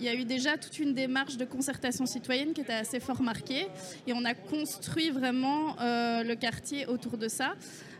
il 0.00 0.04
y 0.04 0.08
a 0.08 0.14
eu 0.14 0.24
déjà 0.24 0.56
toute 0.56 0.78
une 0.78 0.94
démarche 0.94 1.36
de 1.36 1.44
concertation 1.44 2.06
citoyenne 2.06 2.52
qui 2.52 2.62
était 2.62 2.72
assez 2.72 3.00
fort 3.00 3.22
marquée. 3.22 3.66
Et 4.06 4.12
on 4.12 4.24
a 4.24 4.34
construit 4.34 5.10
vraiment 5.10 5.76
le 5.80 6.34
quartier 6.34 6.86
autour 6.86 7.18
de 7.18 7.28
ça. 7.28 7.54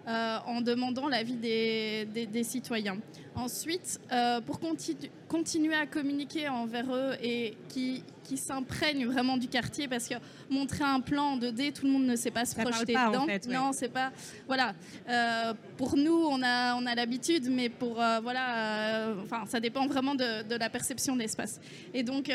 Euh, 0.08 0.38
en 0.46 0.60
demandant 0.62 1.08
l'avis 1.08 1.34
des, 1.34 2.06
des, 2.06 2.42
citoyens. 2.44 2.96
Ensuite, 3.36 4.00
euh, 4.12 4.40
pour 4.40 4.60
continuer 5.28 5.74
à 5.74 5.86
communiquer 5.86 6.48
envers 6.48 6.92
eux 6.92 7.14
et 7.22 7.56
qui, 7.68 8.02
qui 8.24 8.36
s'imprègnent 8.36 9.06
vraiment 9.06 9.36
du 9.36 9.48
quartier, 9.48 9.88
parce 9.88 10.08
que 10.08 10.14
montrer 10.50 10.84
un 10.84 11.00
plan 11.00 11.32
en 11.32 11.38
2D, 11.38 11.72
tout 11.72 11.86
le 11.86 11.92
monde 11.92 12.06
ne 12.06 12.16
sait 12.16 12.30
pas 12.30 12.44
se 12.44 12.54
projeter 12.54 12.94
dedans. 12.94 13.26
Non, 13.48 13.72
c'est 13.72 13.88
pas. 13.88 14.10
Voilà. 14.46 14.74
Euh, 15.08 15.54
pour 15.76 15.96
nous, 15.96 16.26
on 16.30 16.42
a, 16.42 16.74
on 16.76 16.86
a 16.86 16.94
l'habitude, 16.94 17.48
mais 17.50 17.68
pour. 17.68 17.94
voilà. 17.94 19.14
enfin, 19.22 19.44
ça 19.46 19.60
dépend 19.60 19.86
vraiment 19.86 20.14
de, 20.14 20.42
de 20.46 20.56
la 20.56 20.68
perception 20.68 21.14
de 21.14 21.20
l'espace. 21.20 21.60
Et 21.94 22.02
donc, 22.02 22.30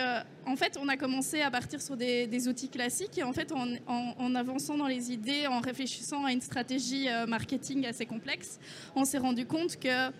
en 0.47 0.55
fait, 0.55 0.77
on 0.81 0.87
a 0.87 0.97
commencé 0.97 1.41
à 1.41 1.49
partir 1.49 1.81
sur 1.81 1.97
des, 1.97 2.47
outils 2.47 2.69
classiques 2.69 3.17
et 3.17 3.23
en 3.23 3.33
fait, 3.33 3.51
en, 3.51 4.35
avançant 4.35 4.77
dans 4.77 4.87
les 4.87 5.11
idées, 5.11 5.47
en 5.47 5.59
réfléchissant 5.59 6.25
à 6.25 6.31
une 6.31 6.41
stratégie 6.41 7.09
euh, 7.09 7.25
marketing 7.25 7.85
assez 7.85 8.05
complexe, 8.05 8.59
on 8.95 9.05
s'est 9.05 9.17
rendu 9.17 9.45
compte 9.45 9.79
que 9.79 10.11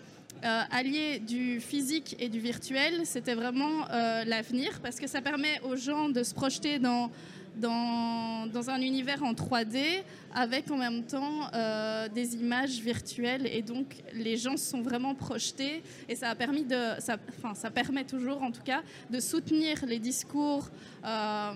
euh, 0.44 0.62
allier 0.70 1.18
du 1.18 1.60
physique 1.60 2.16
et 2.18 2.28
du 2.28 2.40
virtuel, 2.40 3.02
c'était 3.04 3.34
vraiment 3.34 3.88
euh, 3.90 4.24
l'avenir 4.24 4.80
parce 4.82 5.00
que 5.00 5.06
ça 5.06 5.20
permet 5.20 5.60
aux 5.62 5.76
gens 5.76 6.08
de 6.08 6.22
se 6.22 6.34
projeter 6.34 6.78
dans 6.78 7.10
dans, 7.56 8.68
un 8.68 8.80
univers 8.80 9.22
en 9.22 9.32
3D 9.32 10.02
avec 10.34 10.70
en 10.70 10.76
même 10.76 11.04
temps 11.04 11.48
euh, 11.54 12.08
des 12.08 12.34
images 12.34 12.80
virtuelles 12.80 13.46
et 13.46 13.62
donc 13.62 13.86
les 14.12 14.36
gens 14.36 14.56
se 14.56 14.70
sont 14.70 14.82
vraiment 14.82 15.14
projetés 15.14 15.82
et 16.08 16.14
ça 16.14 16.30
a 16.30 16.34
permis 16.34 16.64
de, 16.64 16.94
enfin 17.38 17.54
ça 17.54 17.70
permet 17.70 18.04
toujours 18.04 18.42
en 18.42 18.50
tout 18.50 18.62
cas 18.62 18.82
de 19.10 19.20
soutenir 19.20 19.84
les 19.86 19.98
discours 19.98 20.68
euh, 21.04 21.52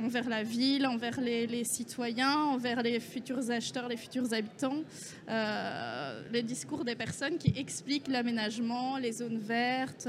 envers 0.00 0.28
la 0.28 0.42
ville, 0.42 0.86
envers 0.86 1.20
les, 1.20 1.64
citoyens, 1.64 2.36
envers 2.36 2.82
les 2.82 2.98
futurs 3.00 3.50
acheteurs, 3.50 3.88
les 3.88 3.96
futurs 3.96 4.32
habitants, 4.32 4.82
euh, 5.28 6.22
les 6.32 6.42
discours 6.42 6.84
des 6.84 6.96
personnes 6.96 7.38
qui 7.38 7.52
expliquent 7.56 8.08
l'aménagement, 8.08 8.98
les 8.98 9.12
zones 9.12 9.38
vertes, 9.38 10.08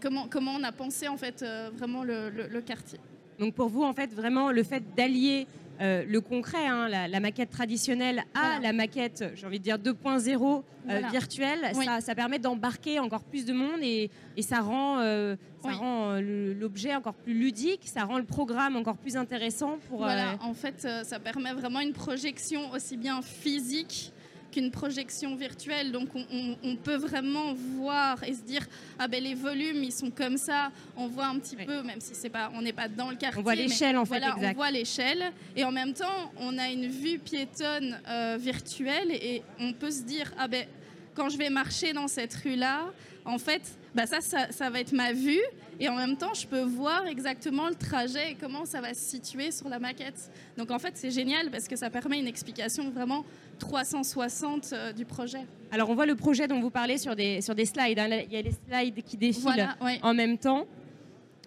comment, 0.00 0.54
on 0.56 0.62
a 0.62 0.72
pensé 0.72 1.08
en 1.08 1.16
fait 1.16 1.44
vraiment 1.76 2.02
le 2.04 2.60
quartier. 2.60 2.98
Donc 3.38 3.54
pour 3.54 3.68
vous, 3.68 3.82
en 3.82 3.92
fait, 3.92 4.12
vraiment, 4.12 4.50
le 4.50 4.62
fait 4.62 4.82
d'allier 4.96 5.46
euh, 5.80 6.04
le 6.06 6.20
concret, 6.20 6.66
hein, 6.66 6.88
la, 6.88 7.20
maquette 7.20 7.50
traditionnelle 7.50 8.22
à 8.34 8.60
la 8.60 8.72
maquette, 8.72 9.24
j'ai 9.34 9.46
envie 9.46 9.58
de 9.58 9.64
dire 9.64 9.78
2.0 9.78 10.62
euh, 10.88 11.00
virtuelle, 11.10 11.72
ça, 12.00 12.14
permet 12.14 12.38
d'embarquer 12.38 13.00
encore 13.00 13.24
plus 13.24 13.44
de 13.44 13.52
monde 13.52 13.80
et, 13.82 14.10
ça 14.42 14.60
rend, 14.60 15.00
euh, 15.00 15.34
rend 15.64 16.20
l'objet 16.20 16.94
encore 16.94 17.14
plus 17.14 17.34
ludique, 17.34 17.80
ça 17.84 18.04
rend 18.04 18.18
le 18.18 18.24
programme 18.24 18.76
encore 18.76 18.96
plus 18.96 19.16
intéressant. 19.16 19.78
Pour, 19.88 19.98
voilà, 19.98 20.36
en 20.42 20.54
fait, 20.54 20.86
ça 21.02 21.18
permet 21.18 21.52
vraiment 21.52 21.80
une 21.80 21.94
projection 21.94 22.70
aussi 22.72 22.96
bien 22.96 23.20
physique 23.22 24.12
qu'une 24.52 24.70
projection 24.70 25.34
virtuelle. 25.34 25.90
Donc 25.90 26.08
on, 26.14 26.76
peut 26.76 26.96
vraiment 26.96 27.54
voir 27.54 28.22
et 28.24 28.34
se 28.34 28.42
dire 28.42 28.66
ah 28.98 29.08
ben 29.08 29.22
les 29.22 29.34
volumes 29.34 29.82
ils 29.82 29.92
sont 29.92 30.10
comme 30.10 30.36
ça. 30.36 30.70
On 30.96 31.06
voit 31.06 31.26
un 31.26 31.38
petit 31.38 31.56
peu, 31.56 31.82
même 31.82 32.00
si 32.00 32.14
c'est 32.14 32.30
pas, 32.30 32.50
on 32.54 32.62
n'est 32.62 32.72
pas 32.72 32.88
dans 32.88 33.10
le 33.10 33.16
quartier. 33.16 33.40
On 33.40 33.42
voit 33.42 33.54
l'échelle 33.54 33.96
en 33.96 34.04
fait. 34.04 34.18
Voilà, 34.18 34.36
on 34.38 34.52
voit 34.52 34.70
l'échelle 34.70 35.32
et 35.56 35.64
en 35.64 35.72
même 35.72 35.92
temps 35.92 36.32
on 36.38 36.58
a 36.58 36.70
une 36.70 36.86
vue 36.86 37.18
piétonne 37.18 38.00
euh, 38.08 38.36
virtuelle 38.40 39.10
et 39.10 39.42
on 39.58 39.72
peut 39.72 39.90
se 39.90 40.02
dire 40.02 40.32
ah 40.38 40.48
ben 40.48 40.66
quand 41.14 41.28
je 41.28 41.38
vais 41.38 41.50
marcher 41.50 41.92
dans 41.92 42.08
cette 42.08 42.34
rue 42.34 42.56
là, 42.56 42.86
en 43.24 43.38
fait, 43.38 43.62
bah 43.94 44.06
ça, 44.06 44.20
ça, 44.20 44.50
ça 44.50 44.70
va 44.70 44.80
être 44.80 44.92
ma 44.92 45.12
vue 45.12 45.40
et 45.80 45.88
en 45.88 45.96
même 45.96 46.16
temps, 46.16 46.34
je 46.34 46.46
peux 46.46 46.62
voir 46.62 47.06
exactement 47.06 47.68
le 47.68 47.74
trajet 47.74 48.32
et 48.32 48.34
comment 48.34 48.64
ça 48.64 48.80
va 48.80 48.94
se 48.94 49.00
situer 49.00 49.50
sur 49.50 49.68
la 49.68 49.78
maquette. 49.78 50.30
Donc 50.56 50.70
en 50.70 50.78
fait, 50.78 50.92
c'est 50.94 51.10
génial 51.10 51.50
parce 51.50 51.68
que 51.68 51.76
ça 51.76 51.90
permet 51.90 52.18
une 52.18 52.26
explication 52.26 52.90
vraiment 52.90 53.24
360 53.58 54.70
euh, 54.72 54.92
du 54.92 55.04
projet. 55.04 55.40
Alors 55.70 55.90
on 55.90 55.94
voit 55.94 56.06
le 56.06 56.16
projet 56.16 56.48
dont 56.48 56.60
vous 56.60 56.70
parlez 56.70 56.98
sur 56.98 57.16
des, 57.16 57.40
sur 57.40 57.54
des 57.54 57.66
slides. 57.66 57.98
Hein. 57.98 58.08
Il 58.26 58.32
y 58.32 58.36
a 58.36 58.42
les 58.42 58.52
slides 58.52 59.02
qui 59.04 59.16
défilent 59.16 59.68
en 60.02 60.14
même 60.14 60.38
temps. 60.38 60.66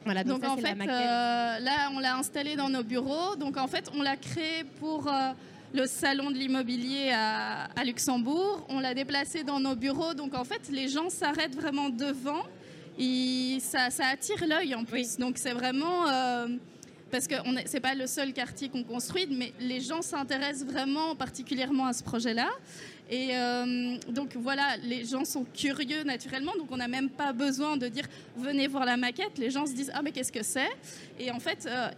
Voilà, 0.06 0.24
donc, 0.24 0.46
en 0.46 0.56
fait, 0.56 0.78
euh, 0.80 1.60
là, 1.60 1.90
on 1.94 2.00
l'a 2.00 2.16
installé 2.16 2.56
dans 2.56 2.70
nos 2.70 2.84
bureaux. 2.84 3.36
Donc 3.38 3.58
en 3.58 3.68
fait, 3.68 3.90
on 3.98 4.04
l'a 4.04 4.16
créé 4.16 4.64
pour 4.80 5.08
euh, 5.08 5.32
le 5.74 5.86
salon 5.86 6.32
de 6.32 6.36
l'immobilier 6.36 7.12
à, 7.14 7.84
Luxembourg. 7.84 8.66
On 8.70 8.80
l'a 8.80 8.94
déplacé 8.94 9.44
dans 9.44 9.60
nos 9.60 9.76
bureaux. 9.76 10.14
Donc 10.14 10.34
en 10.34 10.44
fait, 10.44 10.70
les 10.72 10.88
gens 10.88 11.10
s'arrêtent 11.10 11.56
vraiment 11.56 11.90
devant. 11.90 12.44
Et 12.98 13.58
ça, 13.60 13.90
ça 13.90 14.08
attire 14.08 14.46
l'œil 14.48 14.74
en 14.76 14.86
plus. 14.86 15.18
Donc 15.18 15.38
c'est 15.38 15.54
vraiment 15.54 16.06
parce 17.12 17.28
que 17.28 17.36
ce 17.36 17.74
n'est 17.74 17.80
pas 17.80 17.96
le 17.96 18.08
seul 18.08 18.34
quartier 18.34 18.70
qu'on 18.70 18.84
construit, 18.84 19.28
mais 19.30 19.54
les 19.60 19.80
gens 19.80 20.02
s'intéressent 20.02 20.68
vraiment 20.68 21.16
particulièrement 21.16 21.88
à 21.88 21.94
ce 21.94 22.04
projet-là. 22.04 22.50
Et 23.10 23.30
euh, 23.36 23.98
donc 24.10 24.36
voilà, 24.36 24.78
les 24.84 25.06
gens 25.06 25.26
sont 25.26 25.46
curieux 25.54 26.04
naturellement, 26.04 26.54
donc 26.58 26.68
on 26.72 26.78
n'a 26.78 26.88
même 26.88 27.10
pas 27.10 27.34
besoin 27.34 27.78
de 27.78 27.88
dire 27.88 28.06
venez 28.36 28.68
voir 28.68 28.86
la 28.86 28.98
maquette. 28.98 29.38
Les 29.38 29.52
gens 29.52 29.66
se 29.68 29.74
disent 29.74 29.92
ah 29.94 30.02
mais 30.02 30.12
qu'est-ce 30.12 30.32
que 30.32 30.44
c'est? 30.44 30.72
Et 31.20 31.30
en 31.30 31.40
fait, 31.40 31.68
euh, 31.70 31.90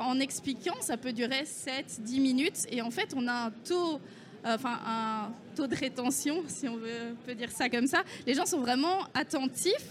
en 0.00 0.18
expliquant, 0.18 0.74
ça 0.80 0.96
peut 0.96 1.12
durer 1.12 1.44
7-10 1.44 2.20
minutes. 2.20 2.66
Et 2.70 2.82
en 2.82 2.90
fait, 2.90 3.14
on 3.16 3.28
a 3.28 3.46
un 3.46 3.50
taux 3.50 4.00
euh, 4.46 4.54
enfin 4.54 4.78
un 4.86 5.32
taux 5.54 5.66
de 5.66 5.74
rétention, 5.76 6.42
si 6.46 6.68
on 6.68 6.76
veut, 6.76 7.16
peut 7.24 7.34
dire 7.34 7.50
ça 7.50 7.68
comme 7.68 7.86
ça. 7.86 8.02
Les 8.26 8.34
gens 8.34 8.46
sont 8.46 8.60
vraiment 8.60 8.98
attentifs 9.14 9.86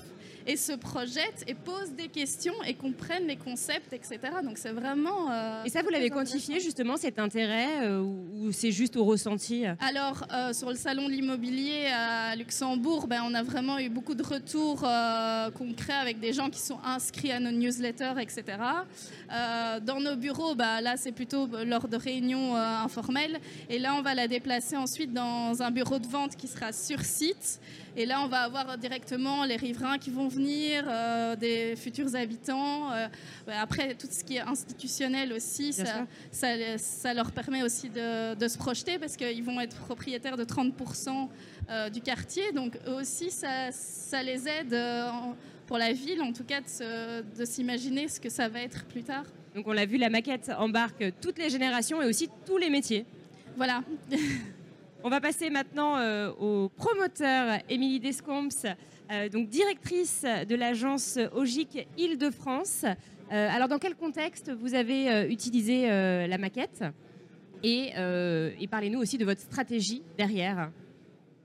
et 0.48 0.58
se 0.58 0.74
projettent 0.74 1.44
et 1.48 1.54
posent 1.54 1.94
des 1.94 2.08
questions 2.08 2.54
et 2.68 2.74
comprennent 2.74 3.28
les 3.28 3.36
concepts, 3.36 3.94
etc. 3.94 4.20
Donc 4.44 4.58
c'est 4.58 4.72
vraiment. 4.72 5.32
Euh, 5.32 5.64
et 5.64 5.70
ça, 5.70 5.82
vous 5.82 5.90
l'avez 5.90 6.10
quantifié 6.10 6.60
justement 6.60 6.98
cet 6.98 7.20
intérêt 7.20 7.86
euh, 7.86 8.02
ou 8.02 8.52
c'est 8.52 8.72
juste 8.72 8.96
au 8.96 9.06
ressenti? 9.06 9.66
Alors 9.80 10.26
euh, 10.32 10.54
sur 10.54 10.70
le 10.70 10.76
salon 10.76 11.08
de 11.08 11.14
l'immobilier 11.14 11.88
à 11.88 12.36
Luxembourg, 12.36 13.08
ben, 13.08 13.22
on 13.26 13.34
a 13.34 13.44
vraiment 13.44 13.80
eu 13.80 13.90
beaucoup 13.90 14.16
de 14.16 14.24
retours 14.24 14.86
concrets 15.58 15.94
avec 15.94 16.20
des 16.20 16.34
gens 16.34 16.50
qui 16.50 16.60
sont 16.60 16.78
inscrits 16.84 17.32
à 17.32 17.40
nos 17.40 17.52
newsletters, 17.52 18.20
etc. 18.20 18.58
dans 19.30 20.00
nos 20.00 20.16
bureaux, 20.16 20.56
ben, 20.56 20.82
là 20.82 20.98
c'est 20.98 21.12
plutôt 21.12 21.48
lors 21.66 21.88
de 21.88 21.98
réunions 21.98 22.56
informelles. 22.56 23.40
Et 23.70 23.80
là, 23.80 23.96
on 23.96 24.02
va 24.02 24.14
la 24.14 24.28
déplacer 24.28 24.78
ensuite 24.78 25.14
dans 25.14 25.62
un 25.62 25.72
bureau 25.72 26.00
de 26.00 26.08
vente 26.08 26.36
qui 26.36 26.48
sera 26.48 26.72
sur 26.72 27.02
site. 27.02 27.60
Et 27.98 28.06
là, 28.06 28.22
on 28.22 28.28
va 28.28 28.40
avoir 28.40 28.78
directement 28.78 29.46
les 29.46 29.56
riverains 29.56 29.98
qui 29.98 30.10
vont 30.10 30.28
venir, 30.28 30.84
euh, 30.86 31.36
des 31.38 31.76
futurs 31.78 32.14
habitants. 32.14 32.92
Euh, 32.92 33.08
après, 33.48 33.96
tout 33.96 34.08
ce 34.10 34.22
qui 34.24 34.36
est 34.36 34.42
institutionnel 34.42 35.32
aussi, 35.32 35.72
ça, 35.72 36.06
ça, 36.32 37.14
leur 37.14 37.32
permet 37.32 37.64
aussi 37.64 37.90
de, 37.90 38.48
se 38.48 38.58
projeter 38.58 39.00
parce 39.00 39.16
qu'ils 39.16 39.44
vont 39.44 39.62
être 39.62 39.78
propriétaires 39.78 40.36
de 40.36 40.44
30% 40.44 41.30
euh, 41.70 41.90
du 41.90 42.02
quartier. 42.02 42.52
Donc, 42.52 42.78
eux 42.86 42.96
aussi, 42.96 43.32
ça, 43.32 43.72
ça 43.72 44.22
les 44.22 44.46
aide 44.48 44.76
pour 45.66 45.78
la 45.78 45.94
ville, 45.94 46.22
en 46.22 46.34
tout 46.34 46.44
cas, 46.44 46.60
de 46.62 47.46
s'imaginer 47.46 48.10
ce 48.10 48.20
que 48.20 48.30
ça 48.30 48.50
va 48.50 48.62
être 48.62 48.84
plus 48.86 49.04
tard. 49.04 49.26
Donc, 49.56 49.68
on 49.68 49.72
l'a 49.72 49.86
vu, 49.86 49.98
la 49.98 50.10
maquette 50.10 50.52
embarque 50.58 51.14
toutes 51.22 51.40
les 51.40 51.50
générations 51.50 52.02
et 52.02 52.06
aussi 52.06 52.30
tous 52.46 52.58
les 52.58 52.70
métiers. 52.70 53.06
Voilà. 53.56 53.84
On 55.08 55.10
va 55.10 55.22
passer 55.22 55.52
maintenant 55.52 56.00
euh, 56.00 56.32
au 56.32 56.68
promoteur 56.68 57.60
Émilie 57.70 58.00
Descomps, 58.00 58.66
euh, 59.12 59.30
donc 59.30 59.50
directrice 59.50 60.24
de 60.24 60.56
l'agence 60.56 61.20
OGIC 61.36 61.88
Île-de-France. 61.96 62.86
Euh, 62.86 62.96
alors, 63.30 63.68
dans 63.68 63.78
quel 63.78 63.94
contexte 63.94 64.50
vous 64.50 64.74
avez 64.74 65.32
utilisé 65.32 65.86
la 65.86 66.38
maquette? 66.40 66.84
Et, 67.62 67.92
parlez-nous 68.72 69.00
aussi 69.00 69.20
de 69.20 69.26
votre 69.26 69.42
stratégie 69.42 70.02
derrière. 70.18 70.72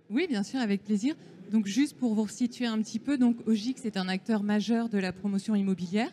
Oui, 0.09 0.26
bien 0.26 0.43
sûr, 0.43 0.59
avec 0.59 0.83
plaisir. 0.83 1.14
Donc, 1.52 1.67
juste 1.67 1.99
pour 1.99 2.14
vous 2.14 2.29
situer 2.29 2.64
un 2.64 2.81
petit 2.81 2.99
peu, 2.99 3.19
donc 3.19 3.47
OGIC, 3.47 3.76
c'est 3.79 3.99
un 3.99 4.09
acteur 4.09 4.43
majeur 4.43 4.88
de 4.88 4.97
la 4.97 5.12
promotion 5.12 5.55
immobilière, 5.55 6.09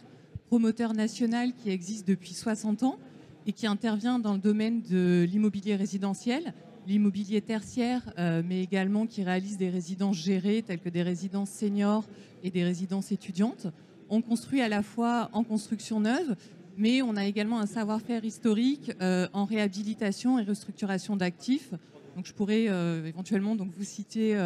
promoteur 0.47 0.91
national 0.91 1.53
qui 1.53 1.69
existe 1.69 2.05
depuis 2.05 2.33
60 2.33 2.83
ans 2.83 2.99
et 3.45 3.53
qui 3.53 3.67
intervient 3.67 4.19
dans 4.19 4.33
le 4.33 4.39
domaine 4.39 4.81
de 4.81 5.25
l'immobilier 5.25 5.77
résidentiel 5.77 6.53
l'immobilier 6.87 7.41
tertiaire, 7.41 8.01
euh, 8.17 8.41
mais 8.47 8.63
également 8.63 9.05
qui 9.05 9.23
réalise 9.23 9.57
des 9.57 9.69
résidences 9.69 10.17
gérées 10.17 10.63
telles 10.65 10.79
que 10.79 10.89
des 10.89 11.03
résidences 11.03 11.49
seniors 11.49 12.05
et 12.43 12.49
des 12.49 12.63
résidences 12.63 13.11
étudiantes. 13.11 13.67
On 14.09 14.21
construit 14.21 14.61
à 14.61 14.69
la 14.69 14.81
fois 14.81 15.29
en 15.33 15.43
construction 15.43 15.99
neuve, 15.99 16.35
mais 16.77 17.01
on 17.01 17.15
a 17.17 17.25
également 17.25 17.59
un 17.59 17.65
savoir-faire 17.65 18.23
historique 18.23 18.93
euh, 19.01 19.27
en 19.33 19.43
réhabilitation 19.43 20.39
et 20.39 20.43
restructuration 20.43 21.17
d'actifs. 21.17 21.73
Donc 22.15 22.25
je 22.25 22.33
pourrais 22.33 22.67
euh, 22.69 23.05
éventuellement 23.05 23.55
donc 23.55 23.69
vous 23.77 23.83
citer 23.83 24.37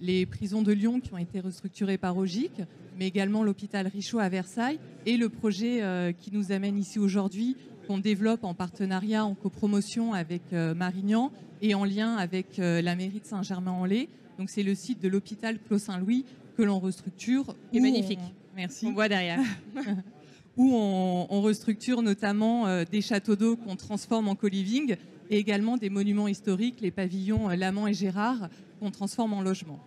les 0.00 0.26
prisons 0.26 0.62
de 0.62 0.72
Lyon 0.72 1.00
qui 1.00 1.14
ont 1.14 1.18
été 1.18 1.40
restructurées 1.40 1.96
par 1.96 2.16
OGIC, 2.18 2.52
mais 2.98 3.08
également 3.08 3.42
l'hôpital 3.42 3.86
Richaud 3.86 4.18
à 4.18 4.28
Versailles 4.28 4.78
et 5.06 5.16
le 5.16 5.30
projet 5.30 6.14
qui 6.20 6.30
nous 6.30 6.52
amène 6.52 6.76
ici 6.76 6.98
aujourd'hui 6.98 7.56
qu'on 7.90 7.98
développe 7.98 8.44
en 8.44 8.54
partenariat, 8.54 9.24
en 9.24 9.34
copromotion 9.34 10.12
avec 10.12 10.42
euh, 10.52 10.74
Marignan 10.74 11.32
et 11.60 11.74
en 11.74 11.84
lien 11.84 12.14
avec 12.14 12.60
euh, 12.60 12.80
la 12.80 12.94
mairie 12.94 13.18
de 13.18 13.24
Saint-Germain-en-Laye. 13.24 14.08
Donc 14.38 14.48
c'est 14.48 14.62
le 14.62 14.76
site 14.76 15.02
de 15.02 15.08
l'hôpital 15.08 15.58
Clos 15.58 15.80
Saint-Louis 15.80 16.24
que 16.56 16.62
l'on 16.62 16.78
restructure. 16.78 17.56
Et 17.72 17.80
magnifique. 17.80 18.20
Merci. 18.54 18.86
On 18.86 18.92
voit 18.92 19.08
derrière. 19.08 19.40
où 20.56 20.72
on, 20.72 21.40
restructure 21.40 22.02
notamment 22.02 22.68
euh, 22.68 22.84
des 22.84 23.00
châteaux 23.00 23.34
d'eau 23.34 23.56
qu'on 23.56 23.74
transforme 23.74 24.28
en 24.28 24.36
co-living 24.36 24.94
et 25.28 25.38
également 25.38 25.76
des 25.76 25.90
monuments 25.90 26.28
historiques, 26.28 26.80
les 26.80 26.92
pavillons 26.92 27.48
Lamant 27.48 27.88
et 27.88 27.94
Gérard, 27.94 28.50
qu'on 28.78 28.92
transforme 28.92 29.32
en 29.32 29.42
logement. 29.42 29.80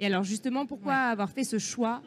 Et 0.00 0.06
alors 0.06 0.24
justement, 0.24 0.64
pourquoi 0.64 0.94
avoir 0.94 1.28
fait 1.28 1.44
ce 1.44 1.58
choix 1.58 2.00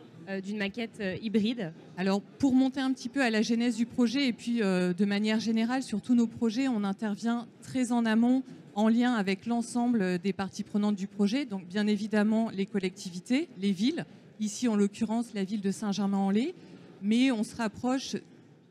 d'une 0.43 0.57
maquette 0.57 0.99
euh, 0.99 1.15
hybride 1.21 1.73
Alors, 1.97 2.21
pour 2.21 2.53
monter 2.53 2.79
un 2.79 2.91
petit 2.93 3.09
peu 3.09 3.21
à 3.21 3.29
la 3.29 3.41
genèse 3.41 3.75
du 3.75 3.85
projet 3.85 4.27
et 4.27 4.33
puis 4.33 4.61
euh, 4.61 4.93
de 4.93 5.05
manière 5.05 5.39
générale 5.39 5.83
sur 5.83 6.01
tous 6.01 6.15
nos 6.15 6.27
projets, 6.27 6.67
on 6.67 6.83
intervient 6.83 7.47
très 7.61 7.91
en 7.91 8.05
amont 8.05 8.43
en 8.75 8.87
lien 8.87 9.13
avec 9.13 9.45
l'ensemble 9.45 10.17
des 10.19 10.33
parties 10.33 10.63
prenantes 10.63 10.95
du 10.95 11.07
projet, 11.07 11.45
donc 11.45 11.67
bien 11.67 11.85
évidemment 11.85 12.49
les 12.49 12.65
collectivités, 12.65 13.47
les 13.59 13.71
villes. 13.71 14.05
ici 14.39 14.67
en 14.67 14.75
l'occurrence 14.75 15.33
la 15.33 15.43
ville 15.43 15.61
de 15.61 15.71
Saint-Germain-en-Laye, 15.71 16.55
mais 17.01 17.31
on 17.31 17.43
se 17.43 17.55
rapproche 17.55 18.15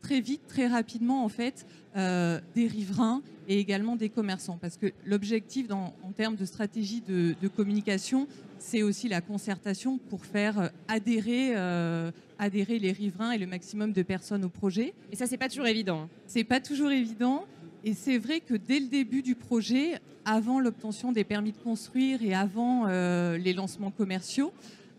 très 0.03 0.19
vite, 0.19 0.41
très 0.47 0.67
rapidement 0.67 1.23
en 1.23 1.29
fait 1.29 1.65
euh, 1.95 2.39
des 2.53 2.67
riverains 2.67 3.21
et 3.47 3.59
également 3.59 3.95
des 3.95 4.09
commerçants. 4.09 4.57
Parce 4.61 4.77
que 4.77 4.91
l'objectif 5.05 5.67
en 5.71 6.11
termes 6.15 6.35
de 6.35 6.45
stratégie 6.45 7.01
de, 7.01 7.47
communication, 7.47 8.27
c'est 8.63 8.81
aussi 8.81 9.09
la 9.09 9.19
concertation 9.19 9.97
pour 9.97 10.25
faire 10.25 10.59
euh, 10.59 10.67
adhérer, 10.87 11.51
euh, 11.55 12.11
adhérer 12.39 12.79
les 12.79 12.93
riverains 12.93 13.31
et 13.31 13.37
le 13.37 13.45
maximum 13.45 13.91
de 13.91 14.01
personnes 14.03 14.45
au 14.45 14.49
projet. 14.49 14.93
Et 15.11 15.17
ça, 15.17 15.27
c'est 15.27 15.37
pas 15.37 15.49
toujours 15.49 15.67
évident. 15.67 16.03
Hein. 16.03 16.09
C'est 16.27 16.45
pas 16.45 16.61
toujours 16.61 16.89
évident. 16.89 17.43
Et 17.83 17.93
c'est 17.93 18.17
vrai 18.17 18.39
que 18.39 18.53
dès 18.53 18.79
le 18.79 18.87
début 18.87 19.21
du 19.21 19.35
projet, 19.35 19.99
avant 20.23 20.61
l'obtention 20.61 21.11
des 21.11 21.25
permis 21.25 21.51
de 21.51 21.57
construire 21.57 22.23
et 22.23 22.33
avant 22.33 22.87
les 22.87 23.51
lancements 23.51 23.91
commerciaux, 23.91 24.53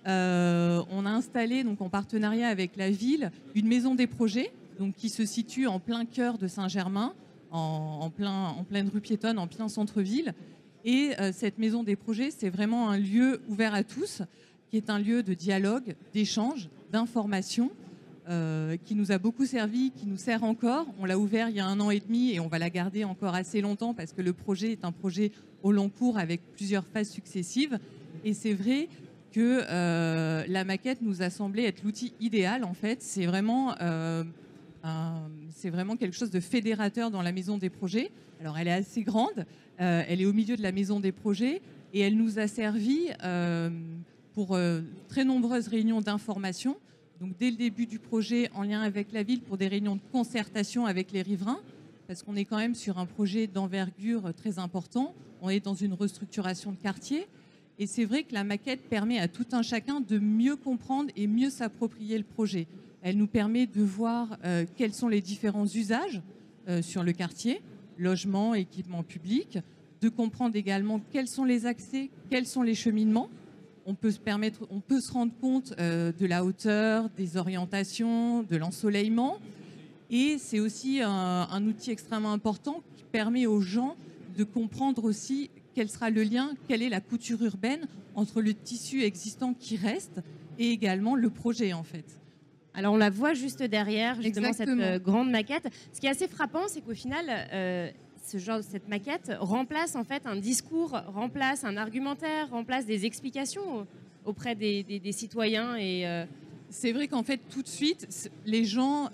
on 0.05 0.11
a 1.07 1.11
installé, 1.11 1.65
donc 1.65 1.81
en 1.81 1.89
partenariat 1.89 2.49
avec 2.49 2.77
la 2.77 2.91
ville, 2.91 3.31
une 3.55 3.67
maison 3.67 3.95
des 3.95 4.07
projets 4.07 4.53
donc, 4.79 4.95
qui 4.97 5.09
se 5.09 5.25
situe 5.25 5.67
en 5.67 5.81
plein 5.81 6.05
cœur 6.05 6.37
de 6.37 6.47
Saint-Germain, 6.47 7.15
en, 7.53 8.11
plein, 8.11 8.49
en 8.49 8.65
pleine 8.65 8.91
rue 8.93 9.01
piétonne, 9.01 9.39
en 9.39 9.47
plein 9.47 9.69
centre-ville. 9.69 10.35
Et 10.85 11.13
euh, 11.19 11.33
cette 11.33 11.59
maison 11.59 11.83
des 11.83 11.97
projets, 11.97 12.31
c'est 12.31 12.51
vraiment 12.51 12.91
un 12.91 12.99
lieu 12.99 13.41
ouvert 13.49 13.75
à 13.75 13.83
tous, 13.83 14.23
qui 14.71 14.77
est 14.77 14.91
un 14.91 14.99
lieu 14.99 15.23
de 15.23 15.33
dialogue, 15.33 15.95
d'échange, 16.13 16.69
d'information, 16.93 17.71
euh, 18.29 18.77
qui 18.85 18.95
nous 18.95 19.11
a 19.11 19.19
beaucoup 19.19 19.47
servi, 19.47 19.93
qui 19.93 20.07
nous 20.07 20.19
sert 20.19 20.45
encore. 20.45 20.87
On 20.99 21.07
l'a 21.07 21.19
ouvert 21.19 21.49
il 21.49 21.57
y 21.57 21.61
a 21.61 21.67
un 21.67 21.81
an 21.81 21.91
et 21.91 22.01
demi 22.01 22.33
et 22.33 22.41
on 22.41 22.49
va 22.49 22.59
la 22.59 22.71
garder 22.71 23.05
encore 23.05 23.35
assez 23.35 23.63
longtemps 23.63 23.95
parce 23.95 24.13
que 24.13 24.21
le 24.21 24.33
projet 24.33 24.73
est 24.73 24.85
un 24.85 24.93
projet 24.93 25.33
au 25.63 25.73
long 25.73 25.89
cours 25.89 26.19
avec 26.19 26.41
plusieurs 26.55 26.85
phases 26.85 27.11
successives. 27.11 27.79
Et 28.25 28.35
c'est 28.35 28.55
vrai 28.55 28.89
que 29.33 29.63
euh, 29.69 30.45
la 30.47 30.65
maquette 30.65 31.03
nous 31.03 31.23
a 31.23 31.31
semblé 31.31 31.65
être 31.65 31.83
l'outil 31.83 32.13
idéal 32.21 32.65
en 32.65 32.75
fait. 32.75 33.03
C'est 33.03 33.27
vraiment 33.27 33.75
c'est 35.51 35.71
vraiment 35.71 35.97
quelque 35.97 36.17
chose 36.17 36.31
de 36.31 36.41
fédérateur 36.41 37.11
dans 37.11 37.23
la 37.23 37.33
maison 37.33 37.59
des 37.59 37.71
projets. 37.71 38.11
Alors 38.41 38.59
elle 38.59 38.69
est 38.69 38.73
assez 38.73 39.03
grande, 39.03 39.47
euh, 39.81 40.03
elle 40.07 40.21
est 40.21 40.27
au 40.27 40.33
milieu 40.33 40.57
de 40.57 40.63
la 40.63 40.73
maison 40.73 41.01
des 41.01 41.13
projets 41.13 41.63
et 41.93 42.01
elle 42.01 42.17
nous 42.17 42.39
a 42.39 42.47
servi 42.47 43.09
euh, 43.23 43.71
pour 44.35 44.55
euh, 44.55 44.83
très 45.09 45.25
nombreuses 45.25 45.69
réunions 45.69 46.01
d'information. 46.01 46.77
Donc 47.21 47.39
dès 47.39 47.51
le 47.51 47.57
début 47.57 47.87
du 47.87 47.99
projet, 47.99 48.51
en 48.55 48.63
lien 48.63 48.83
avec 48.83 49.13
la 49.13 49.23
ville, 49.23 49.41
pour 49.41 49.57
des 49.57 49.69
réunions 49.69 49.97
de 49.97 50.03
concertation 50.13 50.85
avec 50.87 51.13
les 51.13 51.23
riverains, 51.23 51.61
parce 52.07 52.23
qu'on 52.23 52.37
est 52.37 52.45
quand 52.45 52.59
même 52.59 52.75
sur 52.75 52.99
un 52.99 53.07
projet 53.07 53.47
d'envergure 53.47 54.35
très 54.35 54.59
important. 54.59 55.15
On 55.41 55.49
est 55.49 55.65
dans 55.65 55.75
une 55.75 55.95
restructuration 55.95 56.73
de 56.73 56.77
quartier. 56.77 57.27
Et 57.79 57.87
c'est 57.87 58.05
vrai 58.05 58.25
que 58.25 58.35
la 58.35 58.45
maquette 58.45 58.83
permet 58.89 59.19
à 59.19 59.29
tout 59.29 59.47
un 59.53 59.63
chacun 59.63 60.01
de 60.01 60.19
mieux 60.19 60.57
comprendre 60.57 61.11
et 61.17 61.27
mieux 61.27 61.51
s'approprier 61.51 62.19
le 62.19 62.25
projet. 62.25 62.67
Elle 63.05 63.19
nous 63.19 63.27
permet 63.27 63.67
de 63.67 63.83
voir 63.83 64.39
euh, 64.47 64.65
quels 64.77 64.95
sont 64.95 65.09
les 65.09 65.21
différents 65.21 65.67
usages 65.67 66.23
euh, 66.69 66.81
sur 66.81 67.03
le 67.03 67.13
quartier, 67.13 67.61
logement, 67.99 68.55
équipement 68.55 69.03
public, 69.03 69.59
de 70.01 70.09
comprendre 70.09 70.57
également 70.57 71.03
quels 71.13 71.29
sont 71.29 71.45
les 71.45 71.67
accès, 71.67 72.09
quels 72.31 72.47
sont 72.47 72.63
les 72.63 72.75
cheminements. 72.75 73.29
On 73.85 73.93
peut 73.93 74.11
se, 74.11 75.13
rendre 75.13 75.33
compte 75.39 75.75
euh, 75.79 76.13
de 76.19 76.25
la 76.25 76.47
hauteur, 76.47 77.11
des 77.11 77.37
orientations, 77.37 78.43
de 78.43 78.57
l'ensoleillement. 78.57 79.37
Et 80.09 80.39
c'est 80.39 80.61
aussi 80.61 81.03
un, 81.03 81.67
outil 81.67 81.91
extrêmement 81.91 82.33
important 82.33 82.83
qui 82.97 83.05
permet 83.13 83.45
aux 83.45 83.61
gens 83.61 83.97
de 84.39 84.45
comprendre 84.45 85.05
aussi 85.05 85.51
quel 85.75 85.91
sera 85.91 86.09
le 86.09 86.23
lien, 86.23 86.55
quelle 86.69 86.81
est 86.81 86.89
la 86.89 87.03
couture 87.03 87.43
urbaine 87.43 87.87
entre 88.15 88.41
le 88.41 88.55
tissu 88.55 89.03
existant 89.03 89.53
qui 89.53 89.77
reste 89.77 90.23
et 90.59 90.71
également 90.71 91.17
le 91.17 91.29
projet 91.29 91.75
en 91.75 91.83
fait. 91.83 92.24
Alors 92.75 92.95
on 92.95 92.97
la 92.97 93.11
voit 93.11 93.35
juste 93.35 93.63
derrière, 93.63 94.21
justement 94.21 94.53
cette 94.53 94.69
euh, 94.69 94.99
grande 94.99 95.31
maquette. 95.31 95.69
Ce 95.93 96.01
qui 96.01 96.07
est 96.07 96.11
assez 96.11 96.27
frappant, 96.27 96.67
c'est 96.67 96.81
qu'au 96.81 96.95
final, 96.95 97.27
euh, 97.53 97.89
ce 98.27 98.39
genre, 98.39 98.61
cette 98.69 98.89
maquette 98.89 99.33
remplace 99.39 99.95
en 99.95 100.03
fait 100.03 100.27
un 100.27 100.37
discours, 100.37 101.01
remplace 101.07 101.65
un 101.65 101.77
argumentaire, 101.77 102.51
remplace 102.51 102.85
des 102.85 103.07
explications 103.07 103.87
auprès 104.25 104.55
des, 104.57 105.13
citoyens 105.13 105.77
et 105.77 106.07
euh, 106.07 106.25
c'est 106.71 106.93
vrai 106.93 107.07
qu'en 107.07 107.23
fait 107.23 107.41
tout 107.51 107.63
de 107.63 107.69
suite, 107.69 108.31
les 108.47 108.65
gens 108.65 109.09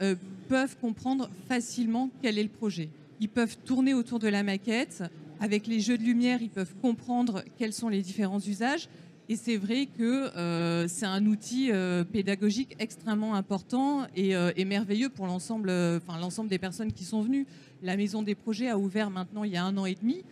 peuvent 0.48 0.76
comprendre 0.80 1.28
facilement 1.46 2.08
quel 2.22 2.38
est 2.38 2.42
le 2.42 2.48
projet. 2.48 2.88
Ils 3.20 3.28
peuvent 3.28 3.58
tourner 3.66 3.92
autour 3.92 4.18
de 4.18 4.28
la 4.28 4.42
maquette. 4.42 5.02
Avec 5.42 5.66
les 5.66 5.80
jeux 5.80 5.98
de 5.98 6.02
lumière, 6.02 6.40
ils 6.42 6.50
peuvent 6.50 6.74
comprendre 6.80 7.42
quels 7.58 7.72
sont 7.72 7.88
les 7.88 8.02
différents 8.02 8.40
usages. 8.40 8.88
Et 9.30 9.36
c'est 9.36 9.58
vrai 9.58 9.86
que 9.86 10.36
euh, 10.36 10.88
c'est 10.88 11.06
un 11.06 11.24
outil 11.24 11.70
euh, 11.70 12.02
pédagogique 12.02 12.74
extrêmement 12.80 13.36
important 13.36 14.02
euh, 14.18 14.50
et, 14.56 14.64
merveilleux 14.64 15.08
pour 15.08 15.28
l'ensemble, 15.28 15.70
enfin 15.70 16.44
des 16.46 16.58
personnes 16.58 16.92
qui 16.92 17.04
sont 17.04 17.22
venues. 17.22 17.46
La 17.80 17.96
Maison 17.96 18.22
des 18.22 18.34
Projets 18.34 18.68
a 18.68 18.76
ouvert 18.76 19.08
maintenant 19.08 19.44
il 19.44 19.52
y 19.52 19.56
a 19.56 19.64
un 19.64 19.76
an 19.76 19.86
et 19.86 19.94
demi. 19.94 20.24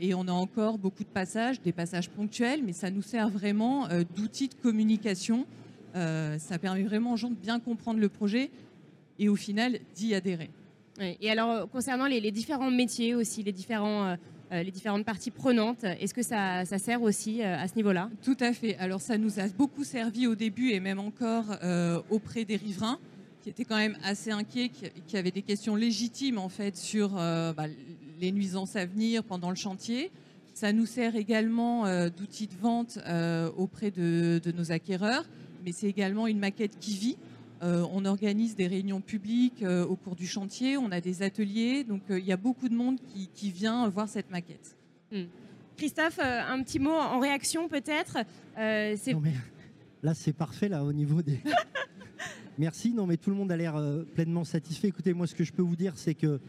et 0.00 0.14
on 0.14 0.28
a 0.28 0.32
encore 0.32 0.78
beaucoup 0.78 1.02
de 1.02 1.08
passages, 1.08 1.60
des 1.62 1.72
passages 1.72 2.10
ponctuels, 2.10 2.62
mais 2.64 2.72
ça 2.72 2.90
nous 2.90 3.02
sert 3.02 3.28
vraiment 3.28 3.88
d'outil 4.14 4.46
de 4.46 4.54
communication. 4.54 5.44
ça 5.92 6.58
permet 6.60 6.84
vraiment 6.84 7.14
aux 7.14 7.16
gens 7.16 7.30
de 7.30 7.34
bien 7.34 7.58
comprendre 7.58 7.98
le 7.98 8.08
projet 8.08 8.50
et 9.18 9.28
au 9.28 9.36
final 9.36 9.80
d'y 9.96 10.14
adhérer. 10.14 10.50
Et 11.00 11.30
alors, 11.30 11.68
concernant 11.70 12.06
les, 12.06 12.30
différents 12.30 12.70
métiers 12.70 13.14
aussi, 13.14 13.42
les 13.42 13.52
différents 13.52 14.04
euh, 14.04 14.16
les 14.62 14.70
différentes 14.70 15.04
parties 15.04 15.30
prenantes. 15.30 15.84
Est-ce 15.84 16.14
que 16.14 16.22
ça, 16.22 16.64
sert 16.64 17.02
aussi 17.02 17.42
euh, 17.42 17.56
à 17.56 17.68
ce 17.68 17.76
niveau-là? 17.76 18.10
Tout 18.22 18.36
à 18.40 18.52
fait. 18.52 18.76
Alors 18.76 19.00
ça 19.00 19.16
nous 19.16 19.40
a 19.40 19.48
beaucoup 19.48 19.84
servi 19.84 20.26
au 20.26 20.34
début 20.34 20.70
et 20.70 20.80
même 20.80 20.98
encore 20.98 21.46
euh, 21.62 22.00
auprès 22.10 22.44
des 22.44 22.56
riverains 22.56 22.98
qui 23.42 23.48
étaient 23.48 23.64
quand 23.64 23.76
même 23.76 23.96
assez 24.04 24.30
inquiets, 24.30 24.70
qui, 25.06 25.16
avaient 25.16 25.32
des 25.32 25.42
questions 25.42 25.74
légitimes 25.74 26.38
en 26.38 26.48
fait 26.48 26.76
sur 26.76 27.08
bah, 27.08 27.66
les 28.20 28.30
nuisances 28.30 28.76
à 28.76 28.86
venir 28.86 29.24
pendant 29.24 29.50
le 29.50 29.56
chantier. 29.56 30.12
Ça 30.54 30.72
nous 30.72 30.86
sert 30.86 31.16
également 31.16 31.86
d'outil 32.08 32.46
de 32.46 32.54
vente 32.54 33.00
auprès 33.56 33.90
de, 33.90 34.40
nos 34.56 34.70
acquéreurs, 34.70 35.24
mais 35.64 35.72
c'est 35.72 35.88
également 35.88 36.28
une 36.28 36.38
maquette 36.38 36.78
qui 36.78 36.96
vit. 36.96 37.16
Euh, 37.62 37.86
on 37.92 38.04
organise 38.04 38.56
des 38.56 38.66
réunions 38.66 39.00
publiques 39.00 39.62
euh, 39.62 39.84
au 39.84 39.94
cours 39.94 40.16
du 40.16 40.26
chantier, 40.26 40.76
on 40.76 40.90
a 40.90 41.00
des 41.00 41.22
ateliers, 41.22 41.84
donc 41.84 42.02
euh, 42.10 42.18
il 42.18 42.26
y 42.26 42.32
a 42.32 42.36
beaucoup 42.36 42.68
de 42.68 42.74
monde 42.74 42.98
qui, 43.34 43.50
vient 43.50 43.88
voir 43.88 44.08
cette 44.08 44.30
maquette. 44.30 44.76
Hmm. 45.12 45.24
Christophe, 45.76 46.18
un 46.18 46.62
petit 46.62 46.78
mot 46.78 46.90
en 46.90 47.20
réaction 47.20 47.68
peut-être 47.68 48.18
Là, 50.02 50.14
c'est 50.14 50.32
parfait, 50.32 50.68
là, 50.68 50.82
au 50.82 50.92
niveau 50.92 51.22
des... 51.22 51.38
Merci, 52.58 52.92
non 52.92 53.06
mais 53.06 53.16
tout 53.16 53.30
le 53.30 53.36
monde 53.36 53.50
a 53.50 53.56
l'air 53.56 53.80
pleinement 54.14 54.44
satisfait. 54.44 54.88
Écoutez, 54.88 55.14
moi 55.14 55.26
ce 55.26 55.34
que 55.34 55.44
je 55.44 55.52
peux 55.52 55.62
vous 55.62 55.76
dire, 55.76 55.94
c'est 55.96 56.14
que 56.14 56.40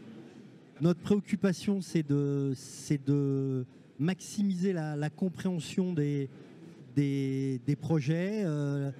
notre 0.80 1.00
préoccupation, 1.00 1.80
c'est 1.80 2.06
de, 2.06 2.54
de 3.06 3.64
maximiser 3.98 4.72
la, 4.72 5.10
compréhension 5.10 5.92
des, 5.92 6.28
des, 6.96 7.76
projets, 7.80 8.42
euh, 8.44 8.90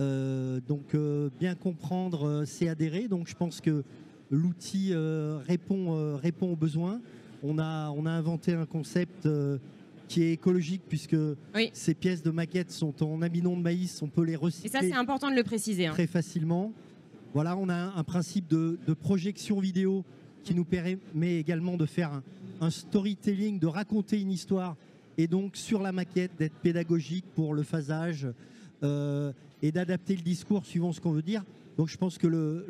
donc 0.00 0.94
euh, 0.94 1.30
bien 1.38 1.54
comprendre, 1.54 2.26
euh, 2.26 2.44
c'est 2.44 2.68
adhérer. 2.68 3.08
Donc 3.08 3.28
je 3.28 3.34
pense 3.34 3.60
que 3.60 3.84
l'outil 4.30 4.94
répond, 5.46 6.16
répond 6.16 6.52
aux 6.52 6.56
besoins. 6.56 7.00
On 7.42 7.58
a, 7.58 7.90
on 7.90 8.06
a 8.06 8.10
inventé 8.10 8.52
un 8.52 8.66
concept 8.66 9.28
qui 10.06 10.22
est 10.22 10.32
écologique 10.32 10.82
puisque 10.88 11.16
ces 11.72 11.94
pièces 11.94 12.22
de 12.22 12.30
maquettes 12.30 12.70
sont 12.70 13.02
en 13.02 13.22
amidon 13.22 13.56
de 13.56 13.62
maïs, 13.62 14.02
on 14.02 14.08
peut 14.08 14.22
les 14.22 14.36
recycler. 14.36 14.68
Et 14.68 14.72
ça 14.72 14.80
c'est 14.80 14.94
important 14.94 15.30
de 15.30 15.36
le 15.36 15.42
préciser. 15.42 15.86
Hein. 15.86 15.92
Très 15.92 16.06
facilement. 16.06 16.72
Voilà, 17.32 17.56
on 17.56 17.68
a 17.68 17.92
un, 17.96 18.02
principe 18.02 18.48
de, 18.48 18.76
projection 19.00 19.60
vidéo 19.60 20.04
qui 20.42 20.54
nous 20.54 20.64
permet 20.64 20.98
également 21.36 21.76
de 21.76 21.86
faire 21.86 22.22
un, 22.60 22.70
storytelling, 22.70 23.60
de 23.60 23.68
raconter 23.68 24.20
une 24.20 24.32
histoire 24.32 24.76
et 25.16 25.28
donc 25.28 25.56
sur 25.56 25.80
la 25.80 25.92
maquette 25.92 26.32
d'être 26.38 26.56
pédagogique 26.56 27.24
pour 27.34 27.54
le 27.54 27.62
phasage 27.62 28.26
et 28.82 29.72
d'adapter 29.72 30.16
le 30.16 30.22
discours 30.22 30.64
suivant 30.64 30.92
ce 30.92 31.00
qu'on 31.00 31.12
veut 31.12 31.22
dire. 31.22 31.44
Donc 31.76 31.88
je 31.88 31.96
pense 31.96 32.18
que 32.18 32.26
le, 32.26 32.66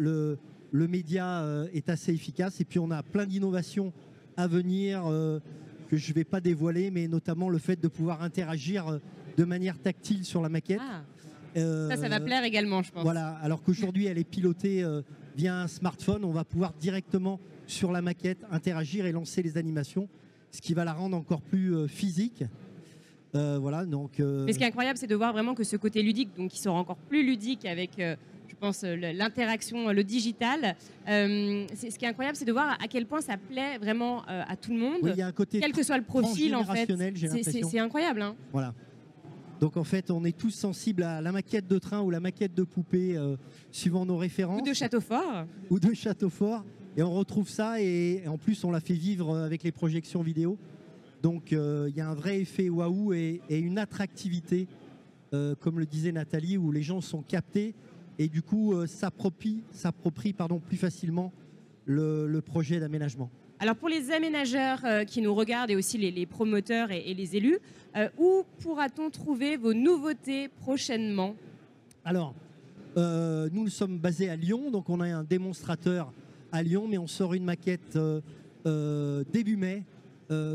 le, 0.72 0.88
média 0.88 1.42
euh, 1.42 1.66
est 1.72 1.88
assez 1.88 2.12
efficace. 2.12 2.60
Et 2.60 2.64
puis 2.64 2.78
on 2.78 2.90
a 2.90 3.02
plein 3.02 3.26
d'innovations 3.26 3.92
à 4.36 4.46
venir 4.46 5.04
euh, 5.06 5.40
que 5.88 5.96
je 5.96 6.10
ne 6.10 6.14
vais 6.14 6.24
pas 6.24 6.40
dévoiler, 6.40 6.90
mais 6.90 7.08
notamment 7.08 7.48
le 7.48 7.58
fait 7.58 7.80
de 7.80 7.88
pouvoir 7.88 8.22
interagir 8.22 8.86
euh, 8.88 8.98
de 9.36 9.44
manière 9.44 9.78
tactile 9.78 10.24
sur 10.24 10.42
la 10.42 10.48
maquette. 10.48 10.80
Ah. 10.80 11.02
ça, 11.56 11.96
ça 11.96 12.08
va 12.08 12.20
plaire 12.20 12.44
également, 12.44 12.82
je 12.82 12.92
pense. 12.92 13.02
Voilà, 13.02 13.30
alors 13.42 13.62
qu'aujourd'hui 13.62 14.06
elle 14.06 14.18
est 14.18 14.22
pilotée 14.22 14.84
via 15.36 15.56
un 15.56 15.66
smartphone, 15.66 16.24
on 16.24 16.32
va 16.32 16.44
pouvoir 16.44 16.72
directement 16.74 17.40
sur 17.66 17.90
la 17.90 18.02
maquette 18.02 18.44
interagir 18.50 19.06
et 19.06 19.12
lancer 19.12 19.42
les 19.42 19.56
animations, 19.56 20.08
ce 20.52 20.60
qui 20.60 20.74
va 20.74 20.84
la 20.84 20.92
rendre 20.92 21.16
encore 21.16 21.42
plus 21.42 21.88
physique. 21.88 22.44
Euh, 23.34 23.58
voilà, 23.60 23.84
donc, 23.84 24.18
euh, 24.18 24.44
Mais 24.44 24.52
ce 24.52 24.58
qui 24.58 24.64
est 24.64 24.68
incroyable, 24.68 24.98
c'est 24.98 25.06
de 25.06 25.14
voir 25.14 25.32
vraiment 25.32 25.54
que 25.54 25.64
ce 25.64 25.76
côté 25.76 26.02
ludique, 26.02 26.30
donc 26.36 26.50
qui 26.50 26.58
sera 26.58 26.74
encore 26.74 26.96
plus 26.96 27.24
ludique 27.24 27.64
avec, 27.64 27.98
euh, 27.98 28.16
je 28.48 28.54
pense, 28.56 28.82
l'interaction, 28.82 29.90
le 29.92 30.04
digital. 30.04 30.76
ce 31.06 31.96
qui 31.96 32.04
est 32.04 32.08
incroyable, 32.08 32.36
c'est 32.36 32.44
de 32.44 32.52
voir 32.52 32.76
à 32.82 32.88
quel 32.88 33.06
point 33.06 33.20
ça 33.20 33.36
plaît 33.36 33.78
vraiment 33.78 34.22
à 34.26 34.56
tout 34.56 34.72
le 34.72 34.78
monde, 34.78 35.14
y 35.16 35.22
a 35.22 35.26
un 35.26 35.32
côté 35.32 35.60
quel 35.60 35.72
que 35.72 35.82
soit 35.82 35.98
le 35.98 36.04
profil, 36.04 36.54
en 36.56 36.64
fait. 36.64 36.90
C'est 37.42 37.78
incroyable. 37.78 38.22
Hein. 38.22 38.34
Voilà. 38.52 38.74
Donc 39.60 39.76
en 39.76 39.84
fait, 39.84 40.10
on 40.10 40.24
est 40.24 40.36
tous 40.36 40.52
sensibles 40.52 41.02
à 41.02 41.20
la 41.20 41.32
maquette 41.32 41.68
de 41.68 41.78
train 41.78 42.00
ou 42.00 42.08
la 42.08 42.20
maquette 42.20 42.54
de 42.54 42.62
poupée, 42.62 43.16
suivant 43.70 44.04
nos 44.04 44.16
références. 44.16 44.60
Ou 44.60 44.64
de 44.64 44.72
château 44.72 45.00
fort. 45.00 45.44
Ou 45.70 45.78
de 45.78 45.94
château 45.94 46.30
fort. 46.30 46.64
Et 46.96 47.02
on 47.02 47.12
retrouve 47.12 47.48
ça 47.48 47.80
et, 47.80 48.22
et 48.24 48.28
en 48.28 48.36
plus 48.36 48.64
on 48.64 48.72
l'a 48.72 48.80
fait 48.80 48.94
vivre 48.94 49.36
avec 49.38 49.62
les 49.62 49.70
projections 49.70 50.22
vidéo. 50.22 50.58
Donc 51.22 51.52
euh, 51.52 51.87
il 51.90 51.96
y 51.96 52.00
a 52.00 52.09
un 52.09 52.14
vrai 52.14 52.40
effet 52.40 52.68
waouh 52.68 53.12
et, 53.12 53.42
et 53.48 53.59
une 53.59 53.78
attractivité, 53.78 54.68
euh, 55.35 55.54
comme 55.54 55.78
le 55.78 55.87
disait 55.87 56.12
Nathalie, 56.12 56.56
où 56.56 56.72
les 56.72 56.83
gens 56.83 57.00
sont 57.00 57.22
captés 57.22 57.74
et 58.18 58.28
du 58.28 58.42
coup 58.42 58.74
euh, 58.74 58.87
s'approprient, 58.87 59.62
plus 60.66 60.76
facilement 60.76 61.33
le, 61.85 62.26
le 62.26 62.40
projet 62.40 62.80
d'aménagement. 62.80 63.30
Alors 63.59 63.76
pour 63.76 63.90
les 63.90 64.11
aménageurs 64.11 64.80
euh, 64.87 65.04
qui 65.04 65.20
nous 65.20 65.35
regardent 65.35 65.70
et 65.70 65.76
aussi 65.76 65.98
les, 65.98 66.11
les 66.11 66.24
promoteurs 66.24 66.90
et, 66.90 67.11
et 67.11 67.14
les 67.14 67.37
élus, 67.37 67.59
euh, 67.96 68.09
où 68.18 68.44
pourra-t-on 68.61 69.11
trouver 69.11 69.59
vos 69.59 69.74
nouveautés 69.74 70.48
prochainement? 70.48 71.35
Alors, 72.02 72.35
euh, 72.96 73.50
nous, 73.52 73.68
sommes 73.68 73.98
basés 73.98 74.30
à 74.30 74.37
Lyon, 74.37 74.70
donc 74.70 74.88
on 74.88 75.00
a 75.00 75.06
un 75.06 75.24
démonstrateur 75.24 76.12
à 76.50 76.62
Lyon, 76.62 76.87
mais 76.88 76.96
on 76.96 77.06
sort 77.06 77.35
une 77.35 77.44
maquette 77.44 77.98
début 79.33 79.56
mai 79.56 79.85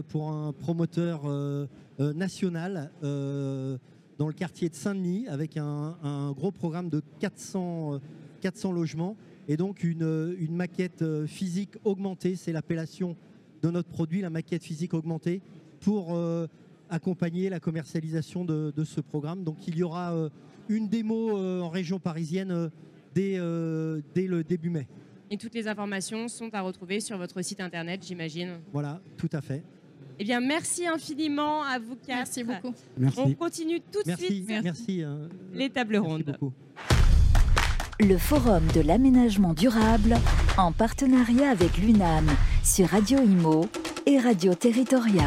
pour 0.07 0.29
un 0.29 0.53
promoteur 0.53 1.21
euh, 1.25 1.67
euh, 1.99 2.13
national 2.13 2.91
euh, 3.03 3.77
dans 4.17 4.27
le 4.27 4.33
quartier 4.33 4.69
de 4.69 4.75
Saint-Denis 4.75 5.27
avec 5.27 5.57
un, 5.57 6.33
gros 6.35 6.51
programme 6.51 6.89
de 6.89 7.01
400, 7.19 7.95
euh, 7.95 7.99
400 8.41 8.71
logements 8.71 9.15
et 9.47 9.57
donc 9.57 9.83
une, 9.83 10.37
maquette 10.49 11.01
euh, 11.01 11.27
physique 11.27 11.75
augmentée, 11.83 12.35
c'est 12.35 12.51
l'appellation 12.51 13.15
de 13.61 13.69
notre 13.69 13.89
produit, 13.89 14.21
la 14.21 14.29
maquette 14.29 14.63
physique 14.63 14.93
augmentée, 14.93 15.41
pour 15.79 16.15
euh, 16.15 16.47
accompagner 16.89 17.49
la 17.49 17.59
commercialisation 17.59 18.43
de, 18.45 18.83
ce 18.83 19.01
programme. 19.01 19.43
Donc 19.43 19.67
il 19.67 19.77
y 19.77 19.83
aura 19.83 20.13
euh, 20.13 20.29
une 20.69 20.89
démo 20.89 21.37
euh, 21.37 21.61
en 21.61 21.69
région 21.69 21.99
parisienne 21.99 22.51
euh, 22.51 22.69
euh, 23.17 24.01
dès 24.13 24.27
le 24.27 24.43
début 24.43 24.69
mai. 24.69 24.87
Et 25.31 25.37
toutes 25.37 25.55
les 25.55 25.67
informations 25.67 26.27
sont 26.27 26.53
à 26.53 26.61
retrouver 26.61 26.99
sur 26.99 27.17
votre 27.17 27.41
site 27.41 27.59
internet, 27.59 28.03
j'imagine. 28.05 28.59
Voilà, 28.71 29.01
tout 29.17 29.29
à 29.33 29.41
fait. 29.41 29.63
Eh 30.19 30.23
bien, 30.23 30.39
merci 30.39 30.87
infiniment 30.87 31.63
à 31.63 31.77
vous 31.79 31.95
quatre. 31.95 32.17
Merci 32.17 32.43
beaucoup. 32.43 32.73
On 33.17 33.33
continue 33.33 33.81
tout 33.81 33.99
de 34.03 34.07
Merci, 34.07 34.25
suite 34.25 34.49
merci. 34.63 35.03
euh, 35.03 35.27
les 35.53 35.69
tables 35.69 35.93
merci 35.99 36.07
rondes. 36.07 36.23
beaucoup. 36.23 36.53
Le 37.99 38.17
Forum 38.17 38.63
de 38.75 38.81
l'aménagement 38.81 39.53
durable 39.53 40.15
en 40.57 40.71
partenariat 40.71 41.49
avec 41.49 41.77
l'UNAM 41.77 42.27
sur 42.63 42.87
Radio 42.89 43.19
Imo 43.19 43.65
et 44.05 44.19
Radio 44.19 44.53
Territoria. 44.53 45.23